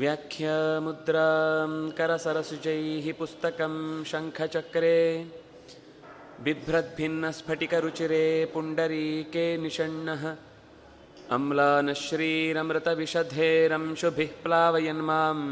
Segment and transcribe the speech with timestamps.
[0.00, 3.74] व्याख्यामुद्रां करसरसुजैः पुस्तकं
[4.10, 4.98] शङ्खचक्रे
[6.44, 8.24] बिभ्रद्भिन्नस्फटिकरुचिरे
[8.54, 10.22] पुण्डरीके निषण्णः
[11.36, 15.44] अम्लानश्रीरमृतविशधेरंशुभिः प्लावयन्माम्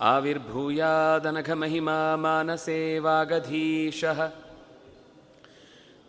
[0.00, 4.30] आविर्भूयादनघमहिमा मानसे वागधीशः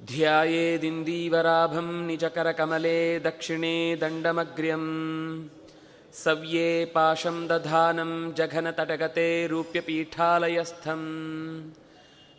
[0.08, 5.48] ध्यायेदिन्दीवराभं निजकरकमले दक्षिणे दण्डमग्र्यम्।
[6.14, 11.72] सव्ये पाशं दधानं जघनतटगते रूप्यपीठालयस्थम्।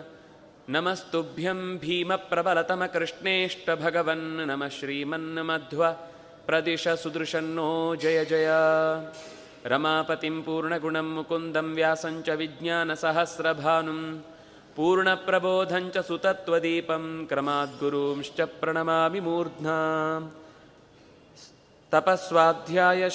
[0.74, 5.82] नमस्तुभ्यं भीमप्रबलतमकृष्णेष्टभगवन् नमः श्रीमन्मध्व
[6.46, 7.70] प्रदिश सुदृशन्नो
[8.02, 8.48] जय जय
[9.72, 12.28] रमापतिं पूर्णगुणं मुकुन्दं व्यासं च
[14.75, 19.77] ಪೂರ್ಣಪ್ರಬೋಧಂಚ ಸುತತ್ವದೀಪಂ ಕ್ರಮಾದ್ಗುರುಂಶ್ಚ ಪ್ರಣಮಾಮಿ ಮೂರ್ಧ್ನಾ.
[21.91, 23.09] ತಪಸ್ವಾಧ್ಯಾಯ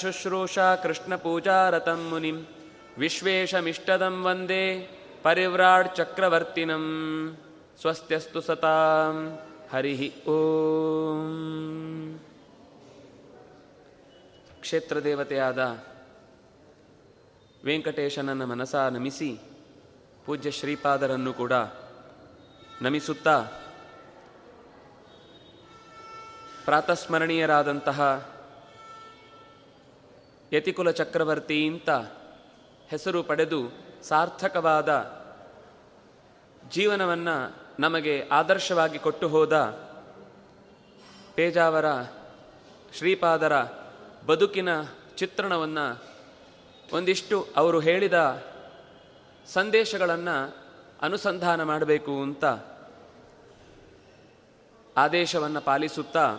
[0.83, 2.45] ಕೃಷ್ಣ ಪೂಜಾರತಂ ಮುನಿಂ.
[2.97, 4.89] ವಿಶ್ವೇಶಮಿಷ್ಟದಂ ವಂದೇ
[5.23, 6.83] ಪರಿವ್ರಾಡ್ ಚಕ್ರವರ್ತಿನಂ.
[7.81, 9.39] ಸ್ವಸ್ತ್ಯಸ್ತು ಸತಾಂ.
[9.73, 12.19] ಹರಿ ಓಂ.
[14.61, 15.83] ಕ್ಷೇತ್ರ ದೇವತೆಯಾದ
[17.65, 19.50] ವೆಂಕಟೇಶನನ್ನು ಮನಸ ನಮಿಸಿ
[20.25, 21.53] ಪೂಜ್ಯ ಶ್ರೀಪಾದರನ್ನು ಕೂಡ
[22.81, 23.35] ನಮಿಸುತ್ತಾ
[26.65, 27.99] ಪ್ರಾತಸ್ಮರಣೀಯರಾದಂತಹ
[30.53, 31.89] ಯತಿಕುಲ ಚಕ್ರವರ್ತಿ ಇಂತ
[32.89, 33.59] ಹೆಸರು ಪಡೆದು
[34.03, 34.91] ಸಾರ್ಥಕವಾದ
[36.71, 37.35] ಜೀವನವನ್ನು
[37.79, 39.55] ನಮಗೆ ಆದರ್ಶವಾಗಿ ಕೊಟ್ಟು ಹೋದ
[41.35, 41.85] ಪೇಜಾವರ
[42.97, 43.55] ಶ್ರೀಪಾದರ
[44.25, 44.69] ಬದುಕಿನ
[45.17, 45.85] ಚಿತ್ರಣವನ್ನು
[46.93, 48.17] ಒಂದಿಷ್ಟು ಅವರು ಹೇಳಿದ
[49.53, 50.57] ಸಂದೇಶಗಳನ್ನು
[51.01, 52.45] ಅನುಸಂಧಾನ ಮಾಡಬೇಕು ಅಂತ
[54.97, 56.37] ಆದೇಶವನ್ನು ಪಾಲಿಸುತ್ತಾ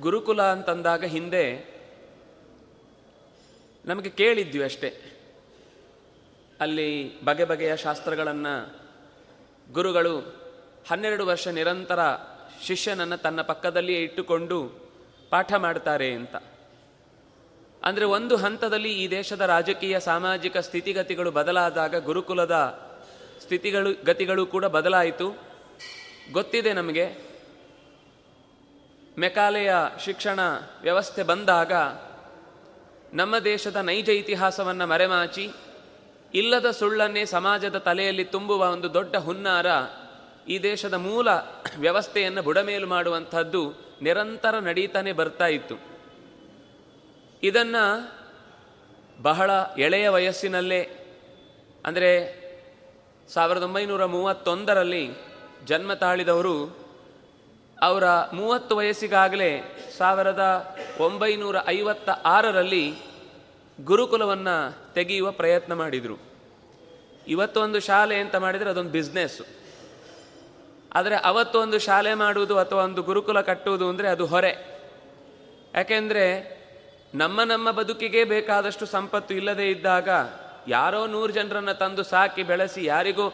[0.00, 1.74] ಗುರುಕುಲ ಅಂತಂದಾಗ ಹಿಂದೆ
[3.84, 5.20] ನಮಗೆ ಕೇಳಿದ್ವಿ ಅಷ್ಟೇ.
[6.60, 8.78] ಅಲ್ಲಿ ಬಗೆ ಬಗೆಯ ಶಾಸ್ತ್ರಗಳನ್ನು
[9.72, 10.18] ಗುರುಗಳು
[10.90, 11.98] ಹನ್ನೆರಡು ವರ್ಷ ನಿರಂತರ
[12.62, 14.72] ಶಿಷ್ಯನನ್ನು ತನ್ನ ಪಕ್ಕದಲ್ಲಿಯೇ ಇಟ್ಟುಕೊಂಡು
[15.30, 16.36] ಪಾಠ ಮಾಡ್ತಾರೆ ಅಂತ.
[17.84, 22.80] ಅಂದರೆ ಒಂದು ಹಂತದಲ್ಲಿ ಈ ದೇಶದ ರಾಜಕೀಯ ಸಾಮಾಜಿಕ ಸ್ಥಿತಿಗತಿಗಳು ಬದಲಾದಾಗ ಗುರುಕುಲದ
[23.40, 25.38] ಸ್ಥಿತಿಗಳು, ಗತಿಗಳು ಕೂಡ ಬದಲಾಯಿತು.
[26.32, 27.34] ಗೊತ್ತಿದೆ ನಮಗೆ,
[29.18, 29.74] ಮೆಕಾಲೆಯ
[30.04, 30.40] ಶಿಕ್ಷಣ
[30.82, 31.72] ವ್ಯವಸ್ಥೆ ಬಂದಾಗ
[33.14, 35.50] ನಮ್ಮ ದೇಶದ ನೈಜ ಇತಿಹಾಸವನ್ನು ಮರೆಮಾಚಿ,
[36.34, 39.66] ಇಲ್ಲದ ಸುಳ್ಳನ್ನೇ ಸಮಾಜದ ತಲೆಯಲ್ಲಿ ತುಂಬುವ ಒಂದು ದೊಡ್ಡ ಹುನ್ನಾರ
[40.48, 41.28] ಈ ದೇಶದ ಮೂಲ
[41.78, 45.93] ವ್ಯವಸ್ಥೆಯನ್ನು ಬುಡಮೇಲು ಮಾಡುವಂಥದ್ದು ನಿರಂತರ ನಡೀತಾನೆ ಬರ್ತಾ ಇತ್ತು.
[47.42, 47.84] ಇದನ್ನು
[49.22, 50.82] ಬಹಳ ಎಳೆಯ ವಯಸ್ಸಿನಲ್ಲೇ,
[51.86, 52.10] ಅಂದರೆ
[53.32, 55.08] ಸಾವಿರದ ಒಂಬೈನೂರ ಮೂವತ್ತೊಂದರಲ್ಲಿ
[55.64, 56.84] ಜನ್ಮ ತಾಳಿದವರು,
[57.82, 62.94] ಅವರ ಮೂವತ್ತು ವಯಸ್ಸಿಗಾಗಲೇ ಸಾವಿರದ ಒಂಬೈನೂರ ಐವತ್ತ ಆರರಲ್ಲಿ
[63.84, 66.18] ಗುರುಕುಲವನ್ನು ತೆಗೆಯುವ ಪ್ರಯತ್ನ ಮಾಡಿದರು.
[67.26, 69.44] ಇವತ್ತೊಂದು ಶಾಲೆ ಅಂತ ಮಾಡಿದರೆ ಅದೊಂದು ಬಿಸ್ನೆಸ್ಸು
[70.94, 74.52] ಆದರೆ ಅವತ್ತು ಒಂದು ಶಾಲೆ ಮಾಡುವುದು ಅಥವಾ ಒಂದು ಗುರುಕುಲ ಕಟ್ಟುವುದು ಅಂದರೆ ಅದು ಹೊರೆ.
[75.74, 76.24] ಯಾಕೆಂದರೆ
[77.14, 80.08] ನಮ್ಮ ನಮ್ಮ ಬದುಕಿಗೆ ಬೇಕಾದಷ್ಟು ಸಂಪತ್ತು ಇಲ್ಲದೇ ಇದ್ದಾಗ
[80.68, 83.30] ಯಾರೋ ನೂರು ಜನರನ್ನು ತಂದು ಸಾಕಿ ಬೆಳೆಸಿ ಯಾರಿಗೂ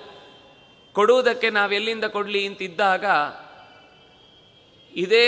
[0.93, 3.05] ಕೊಡುವುದಕ್ಕೆ ನಾವೆಲ್ಲಿಂದ ಕೊಡಲಿ ಅಂತಿದ್ದಾಗ
[4.97, 5.27] ಇದೇ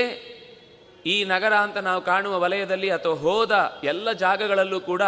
[1.07, 5.03] ಈ ನಗರ ಅಂತ ನಾವು ಕಾಣುವ ವಲಯದಲ್ಲಿ ಅಥವಾ ಹೋದ ಎಲ್ಲ ಜಾಗಗಳಲ್ಲೂ ಕೂಡ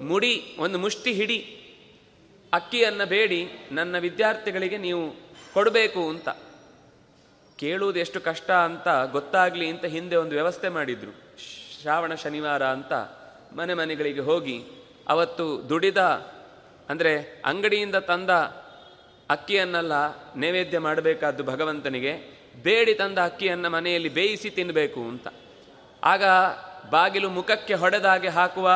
[0.00, 1.38] ಮುಡಿ, ಒಂದು ಮುಷ್ಟಿ ಹಿಡಿ
[2.52, 5.02] ಅಕ್ಕಿಯನ್ನು ಬೇಡಿ, ನನ್ನ ವಿದ್ಯಾರ್ಥಿಗಳಿಗೆ ನೀವು
[5.54, 6.28] ಕೊಡಬೇಕು ಅಂತ.
[7.58, 11.21] ಕೇಳುವುದು ಎಷ್ಟು ಕಷ್ಟ ಅಂತ ಗೊತ್ತಾಗಲಿ ಅಂತ ಹಿಂದೆ ಒಂದು ವ್ಯವಸ್ಥೆ ಮಾಡಿದ್ರು.
[11.82, 12.92] ಶ್ರಾವಣ ಶನಿವಾರ ಅಂತ
[13.56, 14.64] ಮನೆ ಮನೆಗಳಿಗೆ ಹೋಗಿ
[15.08, 15.98] ಅವತ್ತು ದುಡಿದ,
[16.90, 18.30] ಅಂದರೆ ಅಂಗಡಿಯಿಂದ ತಂದ
[19.30, 19.92] ಅಕ್ಕಿಯನ್ನೆಲ್ಲ
[20.36, 22.12] ನೈವೇದ್ಯ ಮಾಡಬೇಕಾದ್ದು ಭಗವಂತನಿಗೆ,
[22.62, 25.26] ಬೇಡಿ ತಂದ ಅಕ್ಕಿಯನ್ನು ಮನೆಯಲ್ಲಿ ಬೇಯಿಸಿ ತಿನ್ನಬೇಕು ಅಂತ.
[26.04, 26.24] ಆಗ
[26.90, 28.70] ಬಾಗಿಲು ಮುಖಕ್ಕೆ ಹೊಡೆದಾಗೆ ಹಾಕುವ,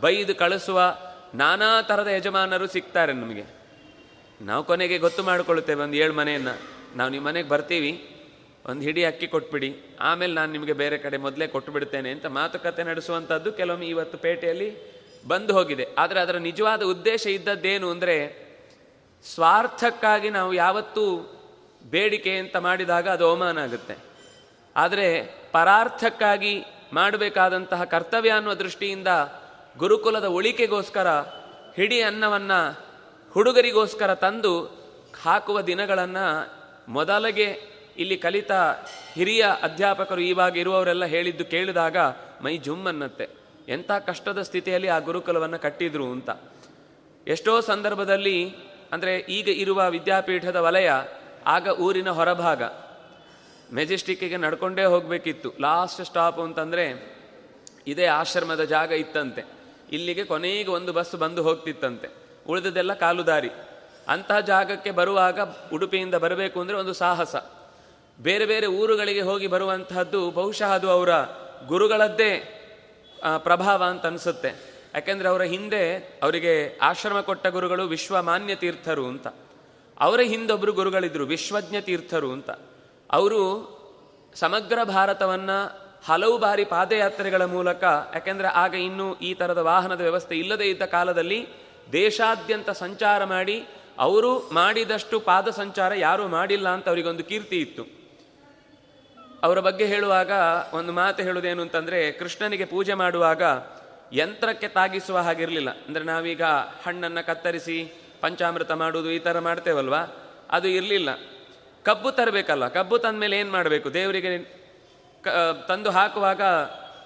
[0.00, 0.96] ಬೈದು ಕಳಿಸುವ
[1.34, 3.46] ನಾನಾ ಥರದ ಯಜಮಾನರು ಸಿಗ್ತಾರೆ ನಮಗೆ.
[4.40, 6.60] ನಾವು ಕೊನೆಗೆ ಗೊತ್ತು ಮಾಡಿಕೊಳ್ಳುತ್ತೇವೆ ಒಂದು ಏಳು ಮನೆಯನ್ನು.
[6.96, 8.15] ನಾವು ನಿಮ್ಮ ಮನೆಗೆ ಬರ್ತೀವಿ.
[8.68, 9.70] ಒಂದು ಹಿಡಿ ಅಕ್ಕಿ ಕೊಟ್ಬಿಡಿ.
[10.00, 14.68] ಆಮೇಲೆ ನಾನು ನಿಮಗೆ ಬೇರೆ ಕಡೆ ಮೊದಲೇ ಕೊಟ್ಟು ಬಿಡ್ತೇನೆ ಅಂತ ಮಾತುಕತೆ ನಡೆಸುವಂಥದ್ದು ಕೆಲವೊಮ್ಮೆ ಇವತ್ತು ಪೇಟೆಯಲ್ಲಿ
[15.26, 15.84] ಬಂದು ಹೋಗಿದೆ.
[15.98, 18.16] ಆದರೆ ಅದರ ನಿಜವಾದ ಉದ್ದೇಶ ಇದ್ದದ್ದೇನು ಅಂದರೆ
[19.24, 21.04] ಸ್ವಾರ್ಥಕ್ಕಾಗಿ ನಾವು ಯಾವತ್ತೂ
[21.90, 23.94] ಬೇಡಿಕೆ ಅಂತ ಮಾಡಿದಾಗ ಅದು ಅವಮಾನ ಆಗುತ್ತೆ.
[24.76, 25.08] ಆದರೆ
[25.52, 26.54] ಪರಾರ್ಥಕ್ಕಾಗಿ
[26.92, 29.10] ಮಾಡಬೇಕಾದಂತಹ ಕರ್ತವ್ಯ ಅನ್ನುವ ದೃಷ್ಟಿಯಿಂದ
[29.78, 31.08] ಗುರುಕುಲದ ಉಳಿಕೆಗೋಸ್ಕರ,
[31.76, 32.60] ಹಿಡಿ ಅನ್ನವನ್ನು
[33.34, 34.52] ಹುಡುಗರಿಗೋಸ್ಕರ ತಂದು
[35.22, 36.26] ಹಾಕುವ ದಿನಗಳನ್ನು
[36.92, 37.48] ಮೊದಲಿಗೆ
[37.98, 38.52] ಇಲ್ಲಿ ಕಲಿತ
[39.14, 41.96] ಹಿರಿಯ ಅಧ್ಯಾಪಕರು ಇವಾಗ ಇರುವವರೆಲ್ಲ ಹೇಳಿದ್ದು ಕೇಳಿದಾಗ
[42.42, 43.28] ಮೈ ಜುಮ್ ಅನ್ನತ್ತೆ.
[43.68, 46.30] ಎಂಥ ಕಷ್ಟದ ಸ್ಥಿತಿಯಲ್ಲಿ ಆ ಗುರುಕುಲವನ್ನು ಕಟ್ಟಿದ್ರು ಅಂತ.
[47.26, 48.54] ಎಷ್ಟೋ ಸಂದರ್ಭದಲ್ಲಿ
[48.92, 50.90] ಅಂದರೆ ಈಗ ಇರುವ ವಿದ್ಯಾಪೀಠದ ವಲಯ,
[51.46, 52.62] ಆಗ ಊರಿನ ಹೊರಭಾಗ.
[53.72, 55.52] ಮೆಜೆಸ್ಟಿಕ್ಕಿಗೆ ನಡ್ಕೊಂಡೇ ಹೋಗಬೇಕಿತ್ತು.
[55.60, 57.16] ಲಾಸ್ಟ್ ಸ್ಟಾಪ್ ಅಂತಂದರೆ
[57.86, 59.44] ಇದೇ ಆಶ್ರಮದ ಜಾಗ ಇತ್ತಂತೆ.
[59.92, 62.08] ಇಲ್ಲಿಗೆ ಕೊನೆಗೆ ಒಂದು ಬಸ್ ಬಂದು ಹೋಗ್ತಿತ್ತಂತೆ.
[62.48, 63.50] ಉಳಿದದೆಲ್ಲ ಕಾಲುದಾರಿ.
[64.08, 65.40] ಅಂತಹ ಜಾಗಕ್ಕೆ ಬರುವಾಗ
[65.72, 67.36] ಉಡುಪಿಯಿಂದ ಬರಬೇಕು ಅಂದರೆ ಒಂದು ಸಾಹಸ.
[68.18, 71.08] ಬೇರೆ ಬೇರೆ ಊರುಗಳಿಗೆ ಹೋಗಿ ಬರುವಂತಹದ್ದು ಬಹುಶಃ ಅದು ಅವರ
[71.66, 72.62] ಗುರುಗಳದ್ದೇ
[73.38, 74.76] ಪ್ರಭಾವ ಅಂತ ಅನಿಸುತ್ತೆ.
[74.94, 79.26] ಯಾಕೆಂದರೆ ಅವರ ಹಿಂದೆ ಅವರಿಗೆ ಆಶ್ರಮ ಕೊಟ್ಟ ಗುರುಗಳು ವಿಶ್ವಮಾನ್ಯ ತೀರ್ಥರು ಅಂತ.
[80.00, 82.50] ಅವರ ಹಿಂದೊಬ್ಬರು ಗುರುಗಳಿದ್ರು, ವಿಶ್ವಜ್ಞ ತೀರ್ಥರು ಅಂತ.
[83.10, 83.76] ಅವರು
[84.34, 87.82] ಸಮಗ್ರ ಭಾರತವನ್ನು ಹಲವು ಬಾರಿ ಪಾದಯಾತ್ರೆಗಳ ಮೂಲಕ,
[88.14, 91.48] ಯಾಕೆಂದರೆ ಆಗ ಇನ್ನೂ ಈ ಥರದ ವಾಹನದ ವ್ಯವಸ್ಥೆ ಇಲ್ಲದೇ ಇದ್ದ ಕಾಲದಲ್ಲಿ
[91.92, 93.66] ದೇಶಾದ್ಯಂತ ಸಂಚಾರ ಮಾಡಿ,
[93.98, 98.05] ಅವರು ಮಾಡಿದಷ್ಟು ಪಾದ ಸಂಚಾರ ಯಾರೂ ಮಾಡಿಲ್ಲ ಅಂತ ಅವರಿಗೊಂದು ಕೀರ್ತಿ ಇತ್ತು.
[99.44, 100.32] ಅವರ ಬಗ್ಗೆ ಹೇಳುವಾಗ
[100.72, 103.42] ಒಂದು ಮಾತು ಹೇಳುವುದೇನು ಅಂತಂದರೆ, ಕೃಷ್ಣನಿಗೆ ಪೂಜೆ ಮಾಡುವಾಗ
[104.12, 105.70] ಯಂತ್ರಕ್ಕೆ ತಾಗಿಸುವ ಹಾಗಿರಲಿಲ್ಲ.
[105.86, 106.44] ಅಂದರೆ ನಾವೀಗ
[106.84, 107.78] ಹಣ್ಣನ್ನು ಕತ್ತರಿಸಿ
[108.20, 110.02] ಪಂಚಾಮೃತ ಮಾಡುವುದು ಈ ಥರ ಮಾಡ್ತೇವಲ್ವಾ?
[110.50, 111.10] ಅದು ಇರಲಿಲ್ಲ.
[111.84, 113.88] ಕಬ್ಬು ತರಬೇಕಲ್ಲ ಕಬ್ಬು ತಂದ ಮೇಲೆ ಏನು ಮಾಡಬೇಕು?
[113.94, 114.30] ದೇವರಿಗೆ
[115.68, 116.42] ತಂದು ಹಾಕುವಾಗ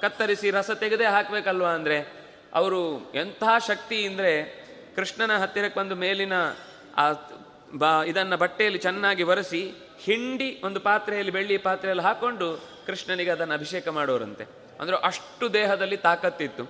[0.01, 1.99] ಕತ್ತರಿಸಿ ರಸ ತೆಗೆದೇ ಹಾಕಬೇಕಲ್ವಾ ಅಂದರೆ?
[2.55, 2.81] ಅವರು
[3.15, 4.33] ಎಂಥ ಶಕ್ತಿ ಅಂದರೆ
[4.97, 6.37] ಕೃಷ್ಣನ ಹತ್ತಿರಕ್ಕೆ ಬಂದು ಮೇಲಿನ
[6.97, 7.05] ಆ
[7.75, 9.63] ಬಾ, ಇದನ್ನು ಬಟ್ಟೆಯಲ್ಲಿ ಚೆನ್ನಾಗಿ ಒರೆಸಿ
[10.05, 14.45] ಹಿಂಡಿ ಒಂದು ಪಾತ್ರೆಯಲ್ಲಿ, ಬೆಳ್ಳಿ ಪಾತ್ರೆಯಲ್ಲಿ ಹಾಕೊಂಡು ಕೃಷ್ಣನಿಗೆ ಅದನ್ನು ಅಭಿಷೇಕ ಮಾಡೋರಂತೆ.
[14.81, 16.65] ಅಂದರೆ ಅಷ್ಟು ದೇಹದಲ್ಲಿ ತಾಕತ್ತಿತ್ತು.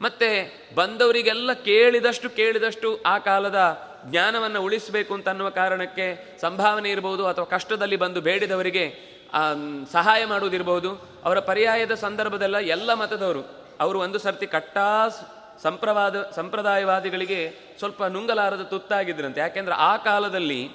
[0.00, 0.28] ಮತ್ತೆ
[0.74, 3.60] ಬಂದವರಿಗೆಲ್ಲ ಕೇಳಿದಷ್ಟು ಕೇಳಿದಷ್ಟು ಆ ಕಾಲದ
[4.06, 8.84] ಜ್ಞಾನವನ್ನು ಉಳಿಸಬೇಕು ಅಂತ ಅನ್ನುವ ಕಾರಣಕ್ಕೆ ಸಂಭಾವನೆ ಇರಬಹುದು ಅಥವಾ ಕಷ್ಟದಲ್ಲಿ ಬಂದು ಬೇಡಿದವರಿಗೆ
[9.92, 10.90] ಸಹಾಯ ಮಾಡುವುದಿರಬಹುದು
[11.24, 13.42] ಅವರ ಪರ್ಯಾಯದ ಸಂದರ್ಭದಲ್ಲ ಎಲ್ಲ ಮತದವರು.
[13.80, 15.08] ಅವರು ಒಂದು ಸರ್ತಿ ಕಟ್ಟಾ
[15.62, 17.40] ಸಂಪ್ರವಾದ, ಸಂಪ್ರದಾಯವಾದಿಗಳಿಗೆ
[17.78, 20.70] ಸ್ವಲ್ಪ ನುಂಗಲಾರದ ತುತ್ತಾಗಿದ್ರಂತೆ ಯಾಕೆಂದ್ರೆ ಆ ಕಾಲದಲ್ಲಿ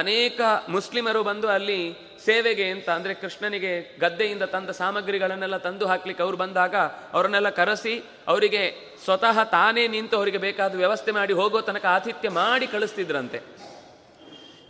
[0.00, 0.40] ಅನೇಕ
[0.74, 1.80] ಮುಸ್ಲಿಮರು ಬಂದು ಅಲ್ಲಿ
[2.26, 3.72] ಸೇವೆಗೆ ಅಂತ ಅಂದರೆ ಕೃಷ್ಣನಿಗೆ
[4.02, 6.74] ಗದ್ದೆಯಿಂದ ತಂದ ಸಾಮಗ್ರಿಗಳನ್ನೆಲ್ಲ ತಂದು ಹಾಕ್ಲಿಕ್ಕೆ ಅವ್ರು ಬಂದಾಗ
[7.14, 7.94] ಅವರನ್ನೆಲ್ಲ ಕರೆಸಿ
[8.32, 8.62] ಅವರಿಗೆ
[9.04, 13.40] ಸ್ವತಃ ತಾನೇ ನಿಂತು ಅವರಿಗೆ ಬೇಕಾದ ವ್ಯವಸ್ಥೆ ಮಾಡಿ ಹೋಗೋ ತನಕ ಆತಿಥ್ಯ ಮಾಡಿ ಕಳಿಸ್ತಿದ್ರಂತೆ.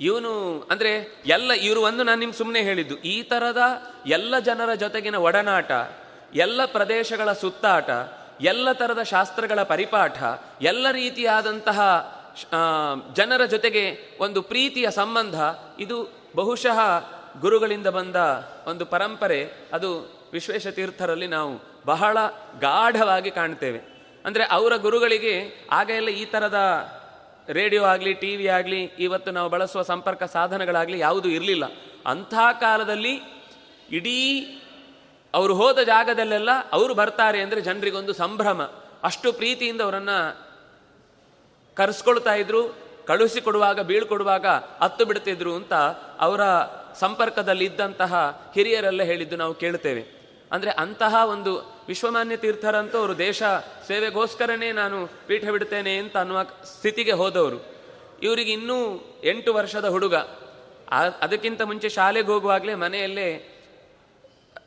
[0.08, 0.32] ಇವನು
[0.72, 0.92] ಅಂದರೆ
[1.26, 3.62] ಎಲ್ಲ ಇವರು ಒಂದು ನಾನು ನಿಮ್ಗೆ ಸುಮ್ಮನೆ ಹೇಳಿದ್ದು, ಈ ಥರದ
[4.16, 5.70] ಎಲ್ಲ ಜನರ ಜೊತೆಗಿನ ಒಡನಾಟ,
[6.44, 7.90] ಎಲ್ಲ ಪ್ರದೇಶಗಳ ಸುತ್ತಾಟ,
[8.50, 10.19] ಎಲ್ಲ ಥರದ ಶಾಸ್ತ್ರಗಳ ಪರಿಪಾಠ,
[10.70, 11.80] ಎಲ್ಲ ರೀತಿಯಾದಂತಹ
[13.14, 13.84] ಜನರ ಜೊತೆಗೆ
[14.20, 15.37] ಒಂದು ಪ್ರೀತಿಯ ಸಂಬಂಧ,
[15.79, 15.96] ಇದು
[16.37, 16.79] ಬಹುಶಃ
[17.40, 18.17] ಗುರುಗಳಿಂದ ಬಂದ
[18.67, 19.40] ಒಂದು ಪರಂಪರೆ.
[19.73, 19.90] ಅದು
[20.32, 21.52] ವಿಶ್ವೇಶ ತೀರ್ಥರಲ್ಲಿ ನಾವು
[21.87, 22.17] ಬಹಳ
[22.61, 23.81] ಗಾಢವಾಗಿ ಕಾಣ್ತೇವೆ.
[24.25, 25.34] ಅಂದರೆ ಅವರ ಗುರುಗಳಿಗೆ
[25.70, 26.58] ಆಗ ಎಲ್ಲ ಈ ಥರದ
[27.49, 31.64] ರೇಡಿಯೋ ಆಗಲಿ ಟಿ ವಿ ಆಗಲಿ, ಇವತ್ತು ನಾವು ಬಳಸುವ ಸಂಪರ್ಕ ಸಾಧನಗಳಾಗಲಿ ಯಾವುದೂ ಇರಲಿಲ್ಲ.
[32.06, 33.14] ಅಂಥ ಕಾಲದಲ್ಲಿ
[33.90, 34.19] ಇಡೀ
[35.34, 38.62] ಅವರು ಹೋದ ಜಾಗದಲ್ಲೆಲ್ಲ ಅವರು ಬರ್ತಾರೆ ಅಂದರೆ ಜನರಿಗೊಂದು ಸಂಭ್ರಮ.
[39.02, 40.19] ಅಷ್ಟು ಪ್ರೀತಿಯಿಂದ ಅವರನ್ನು
[41.76, 42.62] ಕರೆಸ್ಕೊಳ್ತಾ ಇದ್ರು,
[43.06, 44.46] ಕಳುಹಿಸಿಕೊಡುವಾಗ, ಬೀಳ್ಕೊಡುವಾಗ
[44.82, 45.74] ಹತ್ತು ಬಿಡ್ತಿದ್ರು ಅಂತ
[46.19, 46.43] ಅವರ
[46.94, 48.14] ಸಂಪರ್ಕದಲ್ಲಿ ಇದ್ದಂತಹ
[48.55, 50.02] ಹಿರಿಯರೆಲ್ಲ ಹೇಳಿದ್ದು ನಾವು ಕೇಳ್ತೇವೆ
[50.52, 51.52] ಅಂದರೆ ಅಂತಹ ಒಂದು
[51.88, 53.43] ವಿಶ್ವಮಾನ್ಯ ತೀರ್ಥರಂತೂ ಅವರು ದೇಶ
[53.88, 57.58] ಸೇವೆಗೋಸ್ಕರನೇ ನಾನು ಪೀಠ ಬಿಡ್ತೇನೆ ಅಂತ ಅನ್ನುವ ಸ್ಥಿತಿಗೆ ಹೋದವರು.
[58.22, 58.76] ಇವರಿಗೆ ಇನ್ನೂ
[59.24, 60.14] ಎಂಟು ವರ್ಷದ ಹುಡುಗ.
[61.20, 63.29] ಅದಕ್ಕಿಂತ ಮುಂಚೆ ಶಾಲೆಗೆ ಹೋಗುವಾಗಲೇ ಮನೆಯಲ್ಲೇ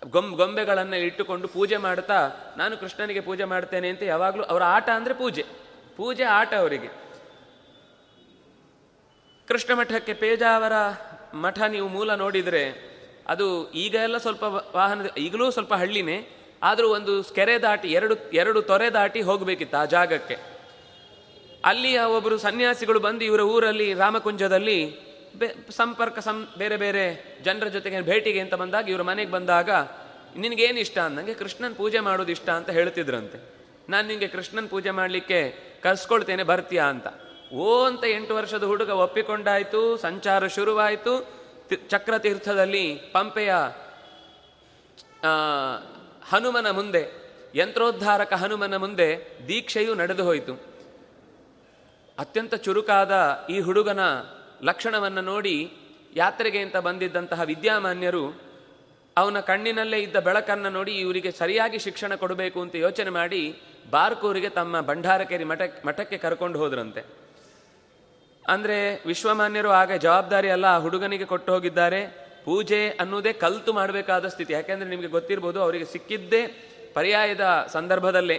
[0.10, 2.18] ಗೊಂಬ್ ಗೊಂಬೆಗಳನ್ನು ಇಟ್ಟುಕೊಂಡು ಪೂಜೆ ಮಾಡ್ತಾ,
[2.58, 5.46] ನಾನು ಕೃಷ್ಣನಿಗೆ ಪೂಜೆ ಮಾಡ್ತೇನೆ ಅಂತ ಯಾವಾಗಲೂ, ಅವರ ಆಟ ಅಂದರೆ ಪೂಜೆ.
[5.98, 6.90] ಪೂಜೆ ಆಟ ಅವರಿಗೆ.
[9.48, 10.76] ಕೃಷ್ಣ ಮಠಕ್ಕೆ ಪೇಜಾವರ
[11.34, 12.64] ಮಠ ನೀವು ಮೂಲ ನೋಡಿದರೆ
[13.28, 14.44] ಅದು ಈಗ ಎಲ್ಲ ಸ್ವಲ್ಪ
[14.76, 16.18] ವಾಹನ ಈಗಲೂ ಸ್ವಲ್ಪ ಹಳ್ಳಿನೇ,
[16.64, 20.36] ಆದರೂ ಒಂದು ಕೆರೆ ದಾಟಿ, ಎರಡು ಎರಡು ತೊರೆ ದಾಟಿ ಹೋಗಬೇಕಿತ್ತು ಆ ಜಾಗಕ್ಕೆ.
[21.66, 24.80] ಅಲ್ಲಿಯ ಒಬ್ಬರು ಸನ್ಯಾಸಿಗಳು ಬಂದು ಇವರ ಊರಲ್ಲಿ, ರಾಮಕುಂಜದಲ್ಲಿ
[25.70, 27.06] ಸಂಪರ್ಕ ಸಂ, ಬೇರೆ ಬೇರೆ
[27.44, 29.70] ಜನರ ಜೊತೆಗೆ ಭೇಟಿಗೆ ಅಂತ ಬಂದಾಗ, ಇವ್ರ ಮನೆಗೆ ಬಂದಾಗ,
[30.36, 33.38] ನಿನಗೇನು ಇಷ್ಟ ಅಂದಂಗೆ ಕೃಷ್ಣನ್ ಪೂಜೆ ಮಾಡೋದು ಇಷ್ಟ ಅಂತ ಹೇಳ್ತಿದ್ರಂತೆ.
[33.90, 35.40] ನಾನು ನಿಮಗೆ ಕೃಷ್ಣನ್ ಪೂಜೆ ಮಾಡಲಿಕ್ಕೆ
[35.86, 37.08] ಕರ್ಸ್ಕೊಳ್ತೇನೆ ಬರ್ತೀಯಾ ಅಂತ.
[37.54, 41.14] ಓ ಅಂತ ಎಂಟು ವರ್ಷದ ಹುಡುಗ ಒಪ್ಪಿಕೊಂಡಾಯ್ತು, ಸಂಚಾರ ಶುರುವಾಯಿತು.
[41.88, 43.52] ಚಕ್ರತೀರ್ಥದಲ್ಲಿ ಪಂಪೆಯ
[46.32, 47.04] ಹನುಮನ ಮುಂದೆ,
[47.56, 49.10] ಯಂತ್ರೋದ್ಧಾರಕ ಹನುಮನ ಮುಂದೆ
[49.48, 50.54] ದೀಕ್ಷೆಯು ನಡೆದು ಹೋಯಿತು.
[52.18, 53.14] ಅತ್ಯಂತ ಚುರುಕಾದ
[53.50, 54.02] ಈ ಹುಡುಗನ
[54.64, 55.56] ಲಕ್ಷಣವನ್ನು ನೋಡಿ
[56.16, 58.26] ಯಾತ್ರೆಗೆ ಅಂತ ಬಂದಿದ್ದಂತಹ ವಿದ್ಯಾಮಾನ್ಯರು
[59.18, 63.44] ಅವನ ಕಣ್ಣಿನಲ್ಲೇ ಇದ್ದ ಬೆಳಕನ್ನು ನೋಡಿ ಇವರಿಗೆ ಸರಿಯಾಗಿ ಶಿಕ್ಷಣ ಕೊಡಬೇಕು ಅಂತ ಯೋಚನೆ ಮಾಡಿ
[63.92, 67.06] ಬಾರ್ಕೂರಿಗೆ ತಮ್ಮ ಭಂಡಾರಕೇರಿ ಮಠ ಮಠಕ್ಕೆ ಕರ್ಕೊಂಡು ಹೋದ್ರಂತೆ.
[68.48, 72.26] ಅಂದರೆ ವಿಶ್ವಮಾನ್ಯರು ಆಗ ಜವಾಬ್ದಾರಿ ಅಲ್ಲ ಆ ಹುಡುಗನಿಗೆ ಕೊಟ್ಟು ಹೋಗಿದ್ದಾರೆ.
[72.46, 74.54] ಪೂಜೆ ಅನ್ನೋದೇ ಕಲ್ತು ಮಾಡಬೇಕಾದ ಸ್ಥಿತಿ.
[74.54, 76.48] ಯಾಕೆಂದರೆ ನಿಮಗೆ ಗೊತ್ತಿರ್ಬೋದು ಅವರಿಗೆ ಸಿಕ್ಕಿದ್ದೇ
[76.94, 78.38] ಪರ್ಯಾಯದ ಸಂದರ್ಭದಲ್ಲೇ.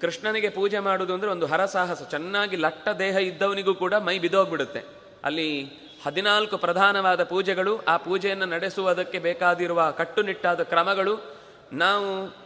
[0.00, 4.84] ಕೃಷ್ಣನಿಗೆ ಪೂಜೆ ಮಾಡುವುದು ಅಂದರೆ ಒಂದು ಹರಸಾಹಸ ಚೆನ್ನಾಗಿ ಲಟ್ಟ ದೇಹ ಇದ್ದವನಿಗೂ ಕೂಡ ಮೈ ಬಿದೋಗ್ಬಿಡುತ್ತೆ.
[5.24, 5.62] ಅಲ್ಲಿ
[6.04, 11.36] ಹದಿನಾಲ್ಕು ಪ್ರಧಾನವಾದ ಪೂಜೆಗಳು, ಆ ಪೂಜೆಯನ್ನು ನಡೆಸುವುದಕ್ಕೆ ಬೇಕಾದಿರುವ ಕಟ್ಟುನಿಟ್ಟಾದ ಕ್ರಮಗಳು.
[11.72, 12.41] ನಾವು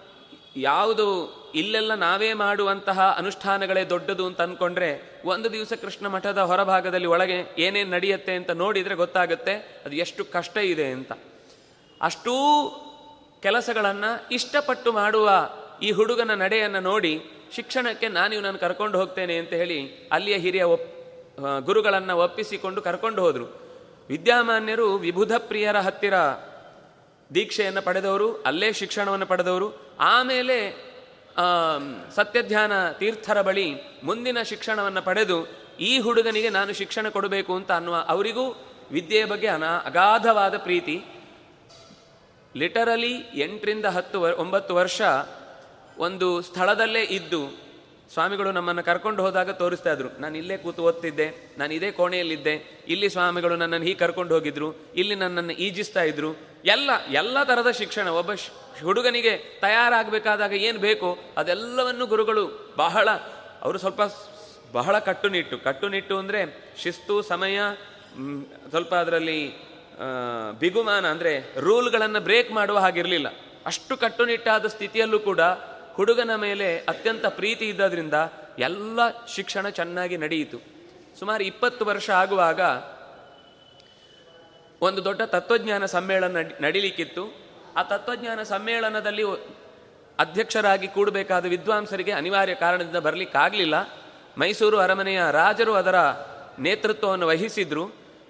[0.56, 1.06] ಯಾವುದು
[1.54, 4.90] ಇಲ್ಲೆಲ್ಲ ನಾವೇ ಮಾಡುವಂತಹ ಅನುಷ್ಠಾನಗಳೇ ದೊಡ್ಡದು ಅಂತ ಅಂದ್ಕೊಂಡ್ರೆ
[5.24, 9.54] ಒಂದು ದಿವಸ ಕೃಷ್ಣ ಮಠದ ಹೊರಭಾಗದಲ್ಲಿ ಒಳಗೆ ಏನೇನು ನಡೆಯುತ್ತೆ ಅಂತ ನೋಡಿದರೆ ಗೊತ್ತಾಗುತ್ತೆ,
[9.86, 11.12] ಅದು ಎಷ್ಟು ಕಷ್ಟ ಇದೆ ಅಂತ.
[12.02, 12.34] ಅಷ್ಟೂ
[13.42, 15.30] ಕೆಲಸಗಳನ್ನು ಇಷ್ಟಪಟ್ಟು ಮಾಡುವ
[15.82, 17.14] ಈ ಹುಡುಗನ ನಡೆಯನ್ನು ನೋಡಿ
[17.52, 20.86] ಶಿಕ್ಷಣಕ್ಕೆ ನಾನು ಇವನನ್ನು ಕರ್ಕೊಂಡು ಹೋಗ್ತೇನೆ ಅಂತ ಹೇಳಿ ಅಲ್ಲಿಯ ಹಿರಿಯ ಒಪ್
[21.60, 23.46] ಗುರುಗಳನ್ನು ಒಪ್ಪಿಸಿಕೊಂಡು ಕರ್ಕೊಂಡು ಹೋದರು.
[24.08, 26.14] ವಿದ್ಯಾಮಾನ್ಯರು ವಿಬುಧ ಪ್ರಿಯರ ಹತ್ತಿರ
[27.34, 29.85] ದೀಕ್ಷೆಯನ್ನು ಪಡೆದವರು, ಅಲ್ಲೇ ಶಿಕ್ಷಣವನ್ನು ಪಡೆದವರು.
[29.98, 30.56] ಆಮೇಲೆ
[32.14, 33.66] ಸತ್ಯಧ್ಯಾನ ತೀರ್ಥರ ಬಳಿ
[34.04, 35.38] ಮುಂದಿನ ಶಿಕ್ಷಣವನ್ನು ಪಡೆದು
[35.80, 38.44] ಈ ಹುಡುಗನಿಗೆ ನಾನು ಶಿಕ್ಷಣ ಕೊಡಬೇಕು ಅಂತ ಅನ್ನುವ ಅವರಿಗೂ
[38.92, 41.04] ವಿದ್ಯೆಯ ಬಗ್ಗೆ ಅನಾ, ಅಗಾಧವಾದ ಪ್ರೀತಿ.
[42.56, 45.00] ಲಿಟರಲಿ ಎಂಟರಿಂದ ಹತ್ತು ಒಂಬತ್ತು ವರ್ಷ
[45.98, 47.66] ಒಂದು ಸ್ಥಳದಲ್ಲೇ ಇದ್ದು
[48.12, 50.20] ಸ್ವಾಮಿಗಳು ನಮ್ಮನ್ನು ಕರ್ಕೊಂಡು ಹೋದಾಗ ತೋರಿಸ್ತಾ ಇದ್ರು.
[50.20, 55.52] ನಾನು ಇಲ್ಲೇ ಕೂತು ಓದ್ತಿದ್ದೆ, ನಾನು ಇದೇ ಕೋಣೆಯಲ್ಲಿದ್ದೆ, ಇಲ್ಲಿ ಸ್ವಾಮಿಗಳು ನನ್ನನ್ನು ಹೀಗೆ ಕರ್ಕೊಂಡು ಹೋಗಿದ್ರು, ಇಲ್ಲಿ ನನ್ನನ್ನು
[55.52, 56.30] ಈಜಿಸ್ತಾ ಇದ್ರು.
[56.74, 58.30] ಎಲ್ಲ ಎಲ್ಲ ಥರದ ಶಿಕ್ಷಣ, ಒಬ್ಬ
[58.86, 59.32] ಹುಡುಗನಿಗೆ
[59.64, 62.44] ತಯಾರಾಗಬೇಕಾದಾಗ ಏನು ಬೇಕೋ ಅದೆಲ್ಲವನ್ನು ಗುರುಗಳು
[62.82, 63.08] ಬಹಳ,
[63.64, 64.02] ಅವರು ಸ್ವಲ್ಪ
[64.78, 66.40] ಬಹಳ ಕಟ್ಟುನಿಟ್ಟು ಕಟ್ಟುನಿಟ್ಟು ಅಂದರೆ
[66.82, 67.58] ಶಿಸ್ತು, ಸಮಯ
[68.72, 69.40] ಸ್ವಲ್ಪ ಅದರಲ್ಲಿ
[70.62, 71.32] ಬಿಗುಮಾನ ಅಂದರೆ
[71.66, 73.28] ರೂಲ್ಗಳನ್ನು ಬ್ರೇಕ್ ಮಾಡುವ ಹಾಗಿರಲಿಲ್ಲ.
[73.70, 75.42] ಅಷ್ಟು ಕಟ್ಟುನಿಟ್ಟಾದ ಸ್ಥಿತಿಯಲ್ಲೂ ಕೂಡ
[75.96, 78.16] ಹುಡುಗನ ಮೇಲೆ ಅತ್ಯಂತ ಪ್ರೀತಿ ಇದ್ದದ್ರಿಂದ
[78.68, 79.00] ಎಲ್ಲ
[79.36, 80.58] ಶಿಕ್ಷಣ ಚೆನ್ನಾಗಿ ನಡೆಯಿತು.
[81.18, 82.60] ಸುಮಾರು ಇಪ್ಪತ್ತು ವರ್ಷ ಆಗುವಾಗ
[84.82, 87.34] ಒಂದು ದೊಡ್ಡ ತತ್ವಜ್ಞಾನ ಸಮ್ಮೇಳನ ನಡೀಲಿಕ್ಕಿತ್ತು.
[87.76, 89.22] ಆ ತತ್ವಜ್ಞಾನ ಸಮ್ಮೇಳನದಲ್ಲಿ
[90.18, 93.74] ಅಧ್ಯಕ್ಷರಾಗಿ ಕೂಡಬೇಕಾದ ವಿದ್ವಾಂಸರಿಗೆ ಅನಿವಾರ್ಯ ಕಾರಣದಿಂದ ಬರಲಿಕ್ಕಾಗಲಿಲ್ಲ.
[94.38, 95.94] ಮೈಸೂರು ಅರಮನೆಯ ರಾಜರು ಅದರ
[96.58, 97.84] ನೇತೃತ್ವವನ್ನು ವಹಿಸಿದ್ರು.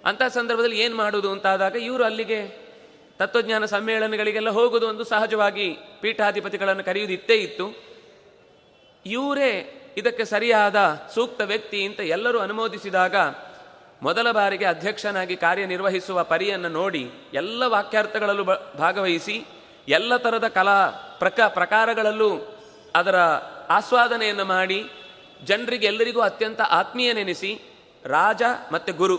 [0.05, 2.67] ಅಂಥ ಸಂದರ್ಭದಲ್ಲಿ ಏನು ಮಾಡುವುದು ಅಂತಾದಾಗ ಇವರು ಅಲ್ಲಿಗೆ
[3.19, 7.97] ತತ್ವಜ್ಞಾನ ಸಮ್ಮೇಳನಗಳಿಗೆಲ್ಲ ಹೋಗುವುದು ಒಂದು ಸಹಜವಾಗಿ ಪೀಠಾಧಿಪತಿಗಳನ್ನು ಕರೆಯುವುದಿತ್ತೇ ಇತ್ತು.
[9.07, 10.77] ಇವರೇ ಇದಕ್ಕೆ ಸರಿಯಾದ
[11.15, 13.17] ಸೂಕ್ತ ವ್ಯಕ್ತಿ ಅಂತ ಎಲ್ಲರೂ ಅನುಮೋದಿಸಿದಾಗ
[14.03, 18.45] ಮೊದಲ ಬಾರಿಗೆ ಅಧ್ಯಕ್ಷನಾಗಿ ಕಾರ್ಯನಿರ್ವಹಿಸುವ ಪರಿಯನ್ನು ನೋಡಿ ಎಲ್ಲ ವಾಕ್ಯಾರ್ಥಗಳಲ್ಲೂ
[18.79, 19.37] ಭಾಗವಹಿಸಿ
[19.89, 20.79] ಎಲ್ಲ ಥರದ ಕಲಾ
[21.19, 22.31] ಪ್ರಕ ಪ್ರಕಾರಗಳಲ್ಲೂ
[22.95, 23.17] ಅದರ
[23.71, 24.79] ಆಸ್ವಾದನೆಯನ್ನು ಮಾಡಿ
[25.43, 27.51] ಜನರಿಗೆ ಎಲ್ಲರಿಗೂ ಅತ್ಯಂತ ಆತ್ಮೀಯನೆನಿಸಿ
[28.05, 29.17] ರಾಜ ಮತ್ತು ಗುರು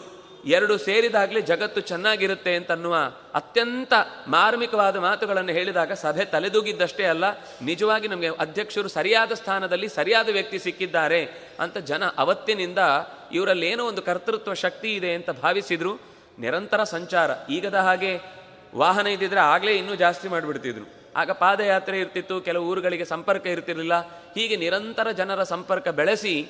[0.48, 2.96] ಎರಡು ಸೇರಿದಾಗಲೇ ಜಗತ್ತು ಚೆನ್ನಾಗಿರುತ್ತೆ ಅಂತನ್ನುವ
[3.34, 3.94] ಅತ್ಯಂತ
[4.28, 7.26] ಮಾರ್ಮಿಕವಾದ ಮಾತುಗಳನ್ನು ಹೇಳಿದಾಗ ಸಭೆ ತಲೆದೂಗಿದ್ದಷ್ಟೇ ಅಲ್ಲ,
[7.62, 11.22] ನಿಜವಾಗಿ ನಮಗೆ ಅಧ್ಯಕ್ಷರು ಸರಿಯಾದ ಸ್ಥಾನದಲ್ಲಿ ಸರಿಯಾದ ವ್ಯಕ್ತಿ ಸಿಕ್ಕಿದ್ದಾರೆ
[11.60, 12.82] ಅಂತ ಜನ ಅವತ್ತಿನಿಂದ
[13.32, 16.00] ಇವರಲ್ಲಿ ಏನೋ ಒಂದು ಕರ್ತೃತ್ವ ಶಕ್ತಿ ಇದೆ ಅಂತ ಭಾವಿಸಿದ್ರು.
[16.40, 17.32] ನಿರಂತರ ಸಂಚಾರ.
[17.50, 18.20] ಈಗದ ಹಾಗೆ
[18.76, 20.86] ವಾಹನ ಇದ್ದಿದ್ರೆ ಆಗಲೇ ಇನ್ನೂ ಜಾಸ್ತಿ ಮಾಡಿಬಿಡ್ತಿದ್ರು.
[21.16, 24.08] ಆಗ ಪಾದಯಾತ್ರೆ ಇರ್ತಿತ್ತು, ಕೆಲವು ಊರುಗಳಿಗೆ ಸಂಪರ್ಕ ಇರ್ತಿರಲಿಲ್ಲ.
[24.36, 26.50] ಹೀಗೆ ನಿರಂತರ ಜನರ ಸಂಪರ್ಕ ಬೆಳೆಸಿ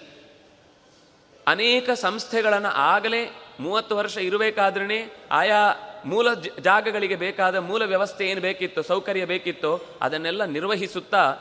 [1.47, 5.73] ಅನೇಕ ಸಂಸ್ಥೆಗಳನ್ನು ಆಗಲೇ ಮೂವತ್ತು ವರ್ಷ ಇರಬೇಕಾದ್ರೇ ಆಯಾ
[6.05, 11.35] ಮೂಲ ಜಾಗಗಳಿಗೆ ಬೇಕಾದ ಮೂಲ ವ್ಯವಸ್ಥೆ ಏನು ಬೇಕಿತ್ತು, ಸೌಕರ್ಯ ಬೇಕಿತ್ತೋ ಅದನ್ನೆಲ್ಲ ನಿರ್ವಹಿಸುತ್ತಾ